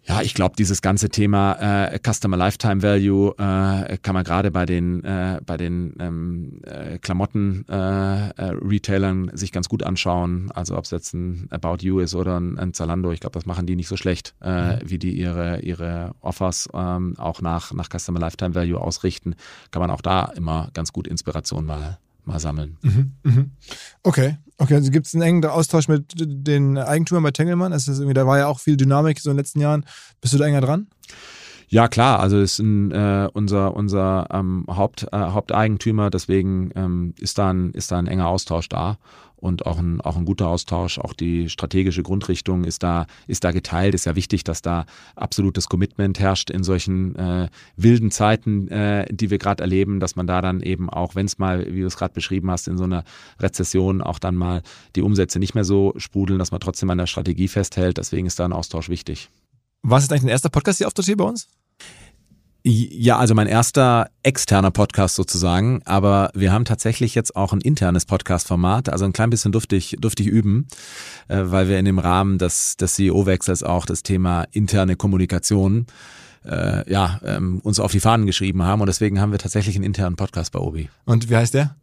[0.04, 4.66] Ja, ich glaube, dieses ganze Thema äh, Customer Lifetime Value äh, kann man gerade bei
[4.66, 10.50] den äh, bei den ähm, äh, Klamotten äh, äh, Retailern sich ganz gut anschauen.
[10.52, 13.46] Also ob es jetzt ein About You ist oder ein, ein Zalando, ich glaube, das
[13.46, 14.80] machen die nicht so schlecht, äh, mhm.
[14.84, 19.36] wie die ihre ihre Offers ähm, auch nach nach Customer Lifetime Value ausrichten.
[19.70, 22.76] Kann man auch da immer ganz gut Inspiration mal mal sammeln.
[22.82, 23.44] Mhm, mh.
[24.02, 24.74] Okay, okay.
[24.74, 27.72] Also gibt es einen engen Austausch mit den Eigentümern bei Tengelmann?
[27.72, 29.84] Ist das irgendwie, da war ja auch viel Dynamik so in den letzten Jahren.
[30.20, 30.88] Bist du da enger dran?
[31.68, 37.38] Ja, klar, also ist ein, äh, unser, unser ähm, Haupt, äh, Haupteigentümer, deswegen ähm, ist,
[37.38, 38.98] da ein, ist da ein enger Austausch da
[39.42, 40.98] und auch ein, auch ein guter Austausch.
[40.98, 43.94] Auch die strategische Grundrichtung ist da, ist da geteilt.
[43.94, 44.86] Ist ja wichtig, dass da
[45.16, 50.28] absolutes Commitment herrscht in solchen äh, wilden Zeiten, äh, die wir gerade erleben, dass man
[50.28, 52.84] da dann eben auch, wenn es mal, wie du es gerade beschrieben hast, in so
[52.84, 53.02] einer
[53.40, 54.62] Rezession auch dann mal
[54.94, 57.98] die Umsätze nicht mehr so sprudeln, dass man trotzdem an der Strategie festhält.
[57.98, 59.28] Deswegen ist da ein Austausch wichtig.
[59.82, 61.48] Was ist eigentlich dein erster Podcast hier auftritt hier bei uns?
[62.64, 68.04] Ja, also mein erster externer Podcast sozusagen, aber wir haben tatsächlich jetzt auch ein internes
[68.04, 70.68] Podcast-Format, also ein klein bisschen durfte ich, durfte ich üben,
[71.26, 75.86] äh, weil wir in dem Rahmen des, des CEO-Wechsels auch das Thema interne Kommunikation
[76.44, 79.84] äh, ja, ähm, uns auf die Fahnen geschrieben haben und deswegen haben wir tatsächlich einen
[79.84, 80.88] internen Podcast bei Obi.
[81.04, 81.74] Und wie heißt der?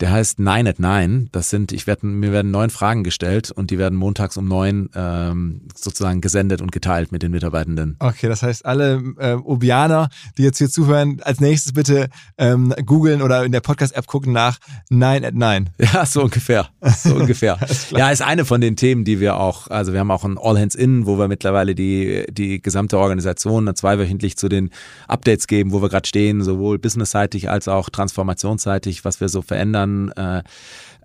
[0.00, 1.26] Der heißt Nine at Nine.
[1.32, 4.88] Das sind, ich werde, mir werden neun Fragen gestellt und die werden montags um neun
[4.94, 7.96] ähm, sozusagen gesendet und geteilt mit den Mitarbeitenden.
[7.98, 10.08] Okay, das heißt, alle äh, Obianer,
[10.38, 12.08] die jetzt hier zuhören, als nächstes bitte
[12.38, 14.58] ähm, googeln oder in der Podcast-App gucken nach
[14.88, 15.66] Nine at Nine.
[15.92, 16.68] Ja, so ungefähr.
[17.02, 17.58] So ungefähr.
[17.90, 20.58] ja, ist eine von den Themen, die wir auch, also wir haben auch ein All
[20.58, 24.70] Hands In, wo wir mittlerweile die, die gesamte Organisation zweiwöchentlich zu den
[25.08, 30.10] Updates geben, wo wir gerade stehen, sowohl businessseitig als auch transformationsseitig, was wir so verändern.
[30.12, 30.42] Äh,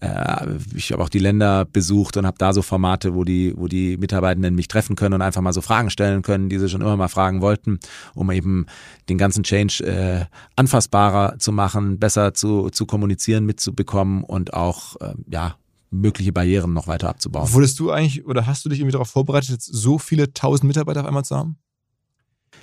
[0.01, 3.67] äh, ich habe auch die Länder besucht und habe da so Formate, wo die, wo
[3.67, 6.81] die Mitarbeitenden mich treffen können und einfach mal so Fragen stellen können, die sie schon
[6.81, 7.79] immer mal fragen wollten,
[8.13, 8.67] um eben
[9.09, 10.25] den ganzen Change äh,
[10.55, 15.55] anfassbarer zu machen, besser zu, zu kommunizieren, mitzubekommen und auch äh, ja
[15.89, 17.51] mögliche Barrieren noch weiter abzubauen.
[17.53, 21.07] Wurdest du eigentlich oder hast du dich irgendwie darauf vorbereitet, so viele tausend Mitarbeiter auf
[21.07, 21.57] einmal zu haben?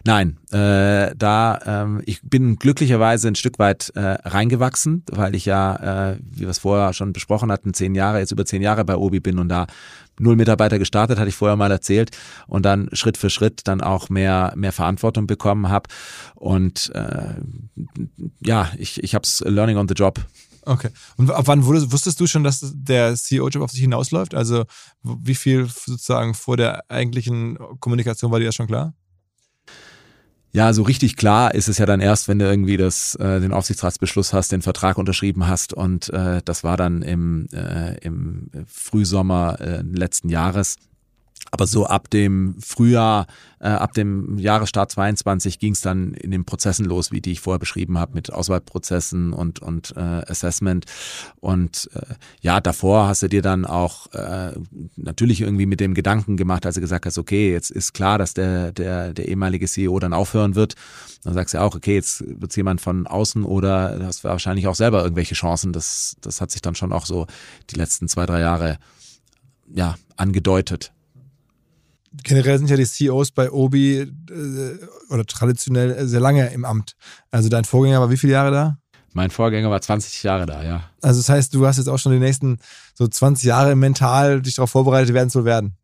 [0.05, 6.13] Nein, äh, da ähm, ich bin glücklicherweise ein Stück weit äh, reingewachsen, weil ich ja,
[6.13, 8.97] äh, wie wir es vorher schon besprochen hatten, zehn Jahre, jetzt über zehn Jahre bei
[8.97, 9.67] Obi bin und da
[10.19, 12.11] null Mitarbeiter gestartet, hatte ich vorher mal erzählt
[12.49, 15.89] und dann Schritt für Schritt dann auch mehr mehr Verantwortung bekommen habe
[16.35, 17.35] und äh,
[18.45, 20.21] ja, ich ich habe es Learning on the Job
[20.65, 20.91] Okay.
[21.17, 24.35] Und ab wann wurdest, wusstest du schon, dass der CEO-Job auf sich hinausläuft?
[24.35, 24.65] Also
[25.03, 28.95] wie viel sozusagen vor der eigentlichen Kommunikation war dir das schon klar?
[30.55, 33.53] Ja, so richtig klar ist es ja dann erst, wenn du irgendwie das, äh, den
[33.53, 39.59] Aufsichtsratsbeschluss hast, den Vertrag unterschrieben hast und äh, das war dann im, äh, im Frühsommer
[39.61, 40.77] äh, letzten Jahres.
[41.51, 43.27] Aber so ab dem Frühjahr,
[43.61, 47.41] äh, ab dem Jahresstart 22 ging es dann in den Prozessen los, wie die ich
[47.41, 50.87] vorher beschrieben habe, mit Auswahlprozessen und, und äh, Assessment.
[51.41, 54.53] Und äh, ja, davor hast du dir dann auch äh,
[54.97, 58.33] natürlich irgendwie mit dem Gedanken gemacht, als du gesagt hast, okay, jetzt ist klar, dass
[58.35, 60.75] der, der, der ehemalige CEO dann aufhören wird.
[61.23, 64.75] Dann sagst du ja auch, okay, jetzt wird jemand von außen oder hast wahrscheinlich auch
[64.75, 65.73] selber irgendwelche Chancen.
[65.73, 67.27] Das, das hat sich dann schon auch so
[67.71, 68.79] die letzten zwei, drei Jahre
[69.69, 70.93] ja, angedeutet
[72.23, 74.09] generell sind ja die CEOs bei Obi äh,
[75.09, 76.95] oder traditionell sehr lange im Amt.
[77.31, 78.79] Also dein Vorgänger war wie viele Jahre da?
[79.15, 80.85] Mein Vorgänger war 20 Jahre da, ja.
[81.03, 82.59] Also das heißt, du hast jetzt auch schon die nächsten
[82.95, 85.77] so 20 Jahre mental dich darauf vorbereitet, werden zu werden.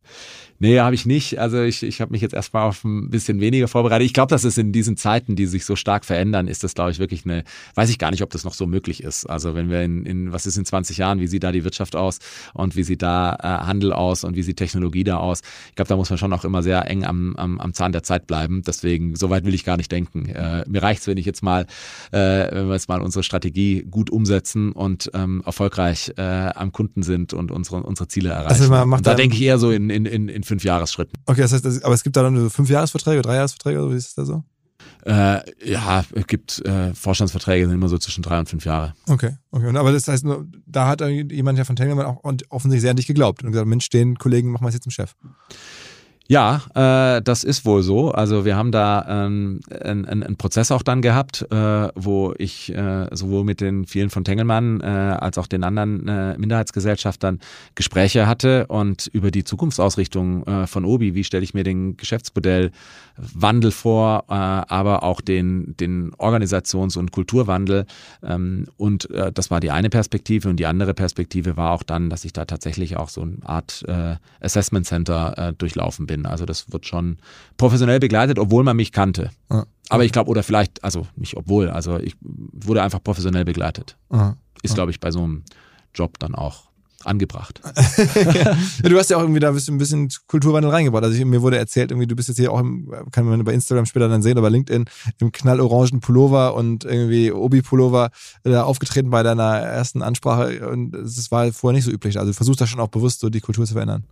[0.61, 1.39] Nee, habe ich nicht.
[1.39, 4.07] Also ich, ich habe mich jetzt erstmal auf ein bisschen weniger vorbereitet.
[4.07, 6.91] Ich glaube, dass es in diesen Zeiten, die sich so stark verändern, ist das, glaube
[6.91, 7.45] ich, wirklich eine,
[7.77, 9.25] weiß ich gar nicht, ob das noch so möglich ist.
[9.27, 11.95] Also wenn wir in, in was ist in 20 Jahren, wie sieht da die Wirtschaft
[11.95, 12.19] aus
[12.55, 15.43] und wie sieht da äh, Handel aus und wie sieht Technologie da aus?
[15.69, 18.03] Ich glaube, da muss man schon auch immer sehr eng am, am, am Zahn der
[18.03, 18.63] Zeit bleiben.
[18.67, 20.27] Deswegen, so weit will ich gar nicht denken.
[20.27, 21.67] Äh, mir reicht's, wenn ich jetzt mal,
[22.11, 22.19] äh,
[22.51, 27.33] wenn wir jetzt mal unsere Strategie gut umsetzen und ähm, erfolgreich äh, am Kunden sind
[27.33, 28.49] und unsere, unsere Ziele erreichen.
[28.49, 31.12] Also man macht und da denke ich eher so in, in, in, in fünf Jahresschritten.
[31.26, 33.96] Okay, das heißt, aber es gibt da dann so fünf Jahresverträge, drei Jahresverträge, oder wie
[33.96, 34.44] ist das da so?
[35.05, 38.94] Äh, ja, es gibt äh, Vorstandsverträge, sind immer so zwischen drei und fünf Jahre.
[39.09, 39.76] Okay, okay.
[39.76, 40.26] Aber das heißt,
[40.66, 43.88] da hat jemand ja von Tengelmann auch offensichtlich sehr an dich geglaubt und gesagt, Mensch,
[43.90, 45.14] den Kollegen machen wir es jetzt zum Chef.
[46.31, 48.11] Ja, äh, das ist wohl so.
[48.11, 53.07] Also wir haben da ähm, einen, einen Prozess auch dann gehabt, äh, wo ich äh,
[53.16, 57.41] sowohl mit den vielen von Tengelmann äh, als auch den anderen äh, Minderheitsgesellschaftern
[57.76, 63.70] Gespräche hatte und über die Zukunftsausrichtung äh, von Obi, wie stelle ich mir den Geschäftsmodellwandel
[63.70, 67.87] vor, äh, aber auch den, den Organisations- und Kulturwandel.
[68.22, 72.11] Ähm, und äh, das war die eine Perspektive und die andere Perspektive war auch dann,
[72.11, 76.31] dass ich da tatsächlich auch so eine Art äh, Assessment Center äh, durchlaufen bin bin.
[76.31, 77.19] Also das wird schon
[77.57, 79.31] professionell begleitet, obwohl man mich kannte.
[79.51, 79.64] Ja.
[79.89, 83.97] Aber ich glaube, oder vielleicht, also nicht obwohl, also ich wurde einfach professionell begleitet.
[84.12, 84.37] Ja.
[84.62, 85.45] Ist, glaube ich, bei so einem
[85.95, 86.69] Job dann auch
[87.05, 87.61] angebracht.
[88.35, 91.05] ja, du hast ja auch irgendwie da ein bisschen, ein bisschen Kulturwandel reingebracht.
[91.05, 93.53] Also ich, mir wurde erzählt, irgendwie, du bist jetzt hier auch, im, kann man bei
[93.53, 94.85] Instagram später dann sehen, aber LinkedIn
[95.19, 98.11] im knallorangen Pullover und irgendwie Obi-Pullover
[98.45, 102.19] äh, aufgetreten bei deiner ersten Ansprache und das war vorher nicht so üblich.
[102.19, 104.05] Also du versuchst da schon auch bewusst so die Kultur zu verändern.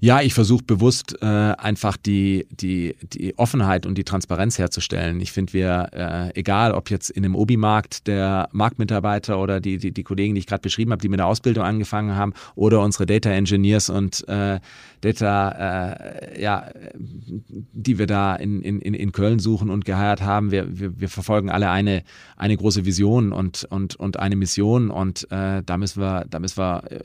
[0.00, 5.20] Ja, ich versuche bewusst äh, einfach die, die, die Offenheit und die Transparenz herzustellen.
[5.20, 9.92] Ich finde, wir, äh, egal ob jetzt in einem Obi-Markt der Marktmitarbeiter oder die, die,
[9.92, 13.06] die Kollegen, die ich gerade beschrieben habe, die mit der Ausbildung angefangen haben, oder unsere
[13.06, 14.60] Data Engineers und äh,
[15.00, 20.78] Data, äh, ja, die wir da in, in, in Köln suchen und geheiert haben, wir,
[20.78, 22.02] wir, wir verfolgen alle eine,
[22.36, 26.58] eine große Vision und, und, und eine Mission und äh, da müssen wir, da müssen
[26.58, 27.00] wir äh,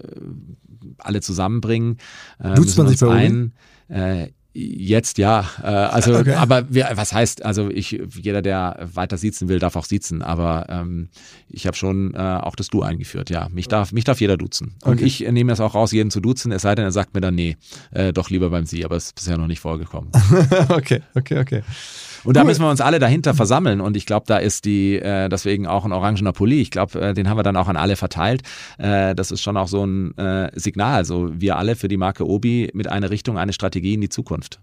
[0.97, 1.97] alle zusammenbringen.
[2.39, 3.53] Äh, Duzt man sich bei ein,
[3.89, 4.29] äh,
[4.61, 6.33] Jetzt ja, äh, also okay.
[6.33, 10.65] aber wir, was heißt, also ich, jeder, der weiter sitzen will, darf auch sitzen, aber
[10.67, 11.07] ähm,
[11.49, 13.47] ich habe schon äh, auch das Du eingeführt, ja.
[13.49, 14.75] Mich darf, mich darf jeder duzen.
[14.83, 15.05] Und okay.
[15.05, 17.35] ich nehme das auch raus, jeden zu duzen, es sei denn, er sagt mir dann,
[17.35, 17.55] nee,
[17.91, 20.11] äh, doch lieber beim Sie, aber es ist bisher noch nicht vorgekommen.
[20.69, 21.63] okay, okay, okay.
[22.23, 23.81] Und da müssen wir uns alle dahinter versammeln.
[23.81, 26.61] Und ich glaube, da ist die, äh, deswegen auch ein orangener Pulli.
[26.61, 28.43] Ich glaube, äh, den haben wir dann auch an alle verteilt.
[28.77, 30.95] Äh, das ist schon auch so ein äh, Signal.
[30.95, 34.59] Also wir alle für die Marke Obi mit einer Richtung, eine Strategie in die Zukunft.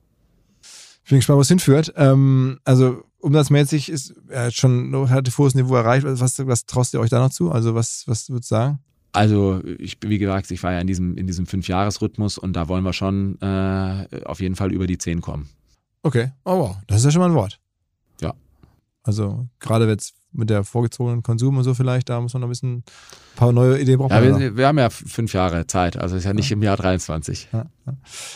[1.05, 1.93] Ich bin gespannt, wo es hinführt.
[1.97, 6.05] Ähm, also umsatzmäßig ist er hat schon ein relativ hohes Niveau erreicht.
[6.05, 7.53] Was, was traust ihr euch da noch zu?
[7.53, 8.79] Also was, was würdest du sagen?
[9.13, 12.85] Also ich, wie gesagt, ich war ja in diesem, in diesem Fünf-Jahres-Rhythmus und da wollen
[12.85, 15.49] wir schon äh, auf jeden Fall über die zehn kommen.
[16.07, 17.59] Okay, oh wow, das ist ja schon mal ein Wort.
[18.21, 18.33] Ja.
[19.03, 22.51] Also gerade jetzt mit der vorgezogenen Konsum und so vielleicht, da muss man noch ein
[22.51, 22.85] bisschen ein
[23.35, 24.13] paar neue Ideen brauchen.
[24.13, 26.55] Ja, wir, wir, haben ja fünf Jahre Zeit, also ist ja nicht ja.
[26.55, 27.49] im Jahr 23.
[27.53, 27.67] Ja.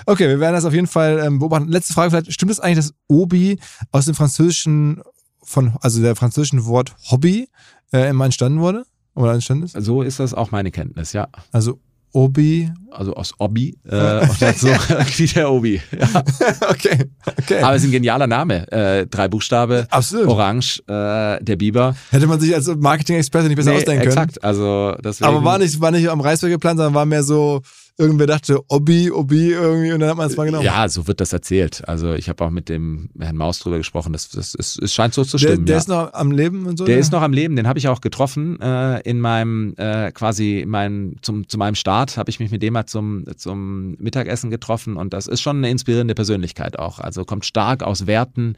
[0.04, 1.68] Okay, wir werden das auf jeden Fall ähm, beobachten.
[1.68, 3.60] Letzte Frage vielleicht, stimmt es eigentlich, dass Obi
[3.92, 5.00] aus dem französischen
[5.40, 7.50] von, also der französischen Wort Hobby
[7.92, 8.84] äh, immer entstanden wurde?
[9.14, 9.76] Oder entstanden ist?
[9.78, 11.28] So ist das auch meine Kenntnis, ja.
[11.52, 11.78] Also
[12.12, 12.70] Obi.
[12.90, 13.76] Also aus Obi.
[13.88, 14.66] Äh, so
[15.16, 15.80] wie der Obi.
[15.98, 16.24] Ja.
[16.68, 17.62] okay, okay.
[17.62, 18.70] Aber es ist ein genialer Name.
[18.72, 19.86] Äh, drei Buchstabe.
[19.90, 20.26] Absolut.
[20.28, 21.94] Orange, äh, der Biber.
[22.11, 24.12] Hätte man sich als Marketing-Experte nicht besser Nee, ausdenken können.
[24.12, 24.42] exakt.
[24.42, 27.62] Also deswegen, Aber war nicht, war nicht am Reißberg geplant, sondern war mehr so,
[28.01, 30.64] irgendwer dachte, Obi, Obi irgendwie und dann hat man es mal genommen.
[30.64, 31.86] Ja, so wird das erzählt.
[31.86, 34.12] Also ich habe auch mit dem Herrn Maus drüber gesprochen.
[34.12, 35.66] Das, das, es, es scheint so zu der, stimmen.
[35.66, 35.78] der ja.
[35.78, 36.86] ist noch am Leben und so.
[36.86, 37.01] Der oder?
[37.01, 40.70] ist noch am Leben, den habe ich auch getroffen äh, in meinem äh, quasi in
[40.70, 44.96] meinem, zum, zu meinem Start habe ich mich mit dem mal zum, zum Mittagessen getroffen
[44.96, 46.98] und das ist schon eine inspirierende Persönlichkeit auch.
[46.98, 48.57] Also kommt stark aus Werten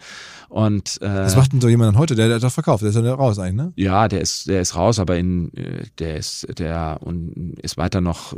[0.48, 2.14] und äh, Was macht denn so jemand heute?
[2.14, 3.72] Der, der hat doch verkauft, der ist ja raus eigentlich, ne?
[3.76, 8.00] ja, der ist der ist raus, aber in äh, der ist der und ist weiter
[8.00, 8.36] noch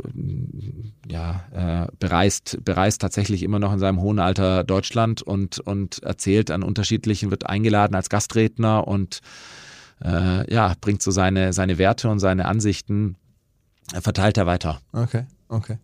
[1.07, 6.51] ja äh, bereist bereist tatsächlich immer noch in seinem hohen Alter Deutschland und und erzählt
[6.51, 9.19] an unterschiedlichen wird eingeladen als Gastredner und
[10.03, 13.15] äh, ja bringt so seine seine Werte und seine Ansichten
[13.93, 14.81] äh, verteilt er weiter.
[14.93, 15.77] Okay, okay.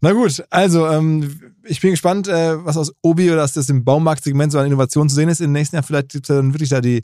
[0.00, 4.52] Na gut, also ähm, ich bin gespannt, äh, was aus Obi oder aus dem Baumarktsegment
[4.52, 5.40] so an Innovation zu sehen ist.
[5.40, 7.02] Im nächsten Jahr vielleicht gibt es dann wirklich da die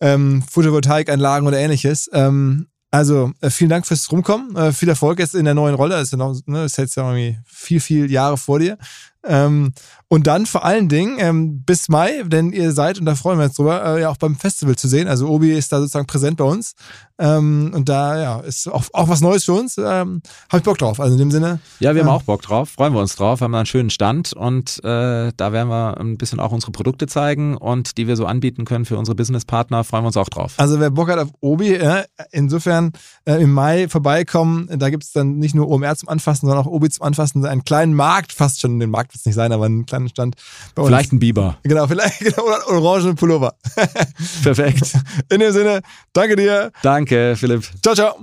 [0.00, 2.08] ähm, Photovoltaikanlagen oder ähnliches.
[2.12, 4.54] Ähm, also äh, vielen Dank fürs Rumkommen.
[4.54, 5.94] Äh, viel Erfolg jetzt in der neuen Rolle.
[5.94, 8.76] Das ist ja noch, ne, ist jetzt ja irgendwie viel, viel Jahre vor dir.
[9.24, 9.72] Ähm,
[10.08, 13.46] und dann vor allen Dingen ähm, bis Mai, denn ihr seid, und da freuen wir
[13.46, 15.08] uns drüber, äh, ja auch beim Festival zu sehen.
[15.08, 16.74] Also Obi ist da sozusagen präsent bei uns.
[17.18, 19.78] Ähm, und da ja, ist auch, auch was Neues für uns.
[19.78, 20.20] Ähm,
[20.50, 21.00] Habe ich Bock drauf.
[21.00, 21.60] Also in dem Sinne.
[21.80, 22.14] Ja, wir haben Ja.
[22.14, 25.68] auch Bock drauf, freuen wir uns drauf, haben einen schönen Stand und äh, da werden
[25.68, 29.14] wir ein bisschen auch unsere Produkte zeigen und die wir so anbieten können für unsere
[29.14, 30.54] Businesspartner, freuen wir uns auch drauf.
[30.58, 32.92] Also wer Bock hat auf Obi, äh, insofern
[33.24, 34.68] im Mai vorbeikommen.
[34.78, 37.44] Da gibt es dann nicht nur OMR zum Anfassen, sondern auch Obi zum Anfassen.
[37.46, 40.36] Einen kleinen Markt, fast schon, den Markt wird es nicht sein, aber einen kleinen Stand
[40.74, 40.88] bei uns.
[40.88, 41.58] Vielleicht ein Biber.
[41.62, 43.54] Genau, vielleicht genau, oder einen orangen Pullover.
[44.42, 44.94] Perfekt.
[45.30, 45.82] In dem Sinne,
[46.12, 46.72] danke dir.
[46.82, 47.68] Danke, Philipp.
[47.82, 48.16] Ciao, ciao.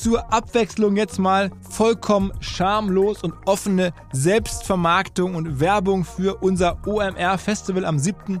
[0.00, 7.98] Zur Abwechslung jetzt mal vollkommen schamlos und offene Selbstvermarktung und Werbung für unser OMR-Festival am
[7.98, 8.40] 7.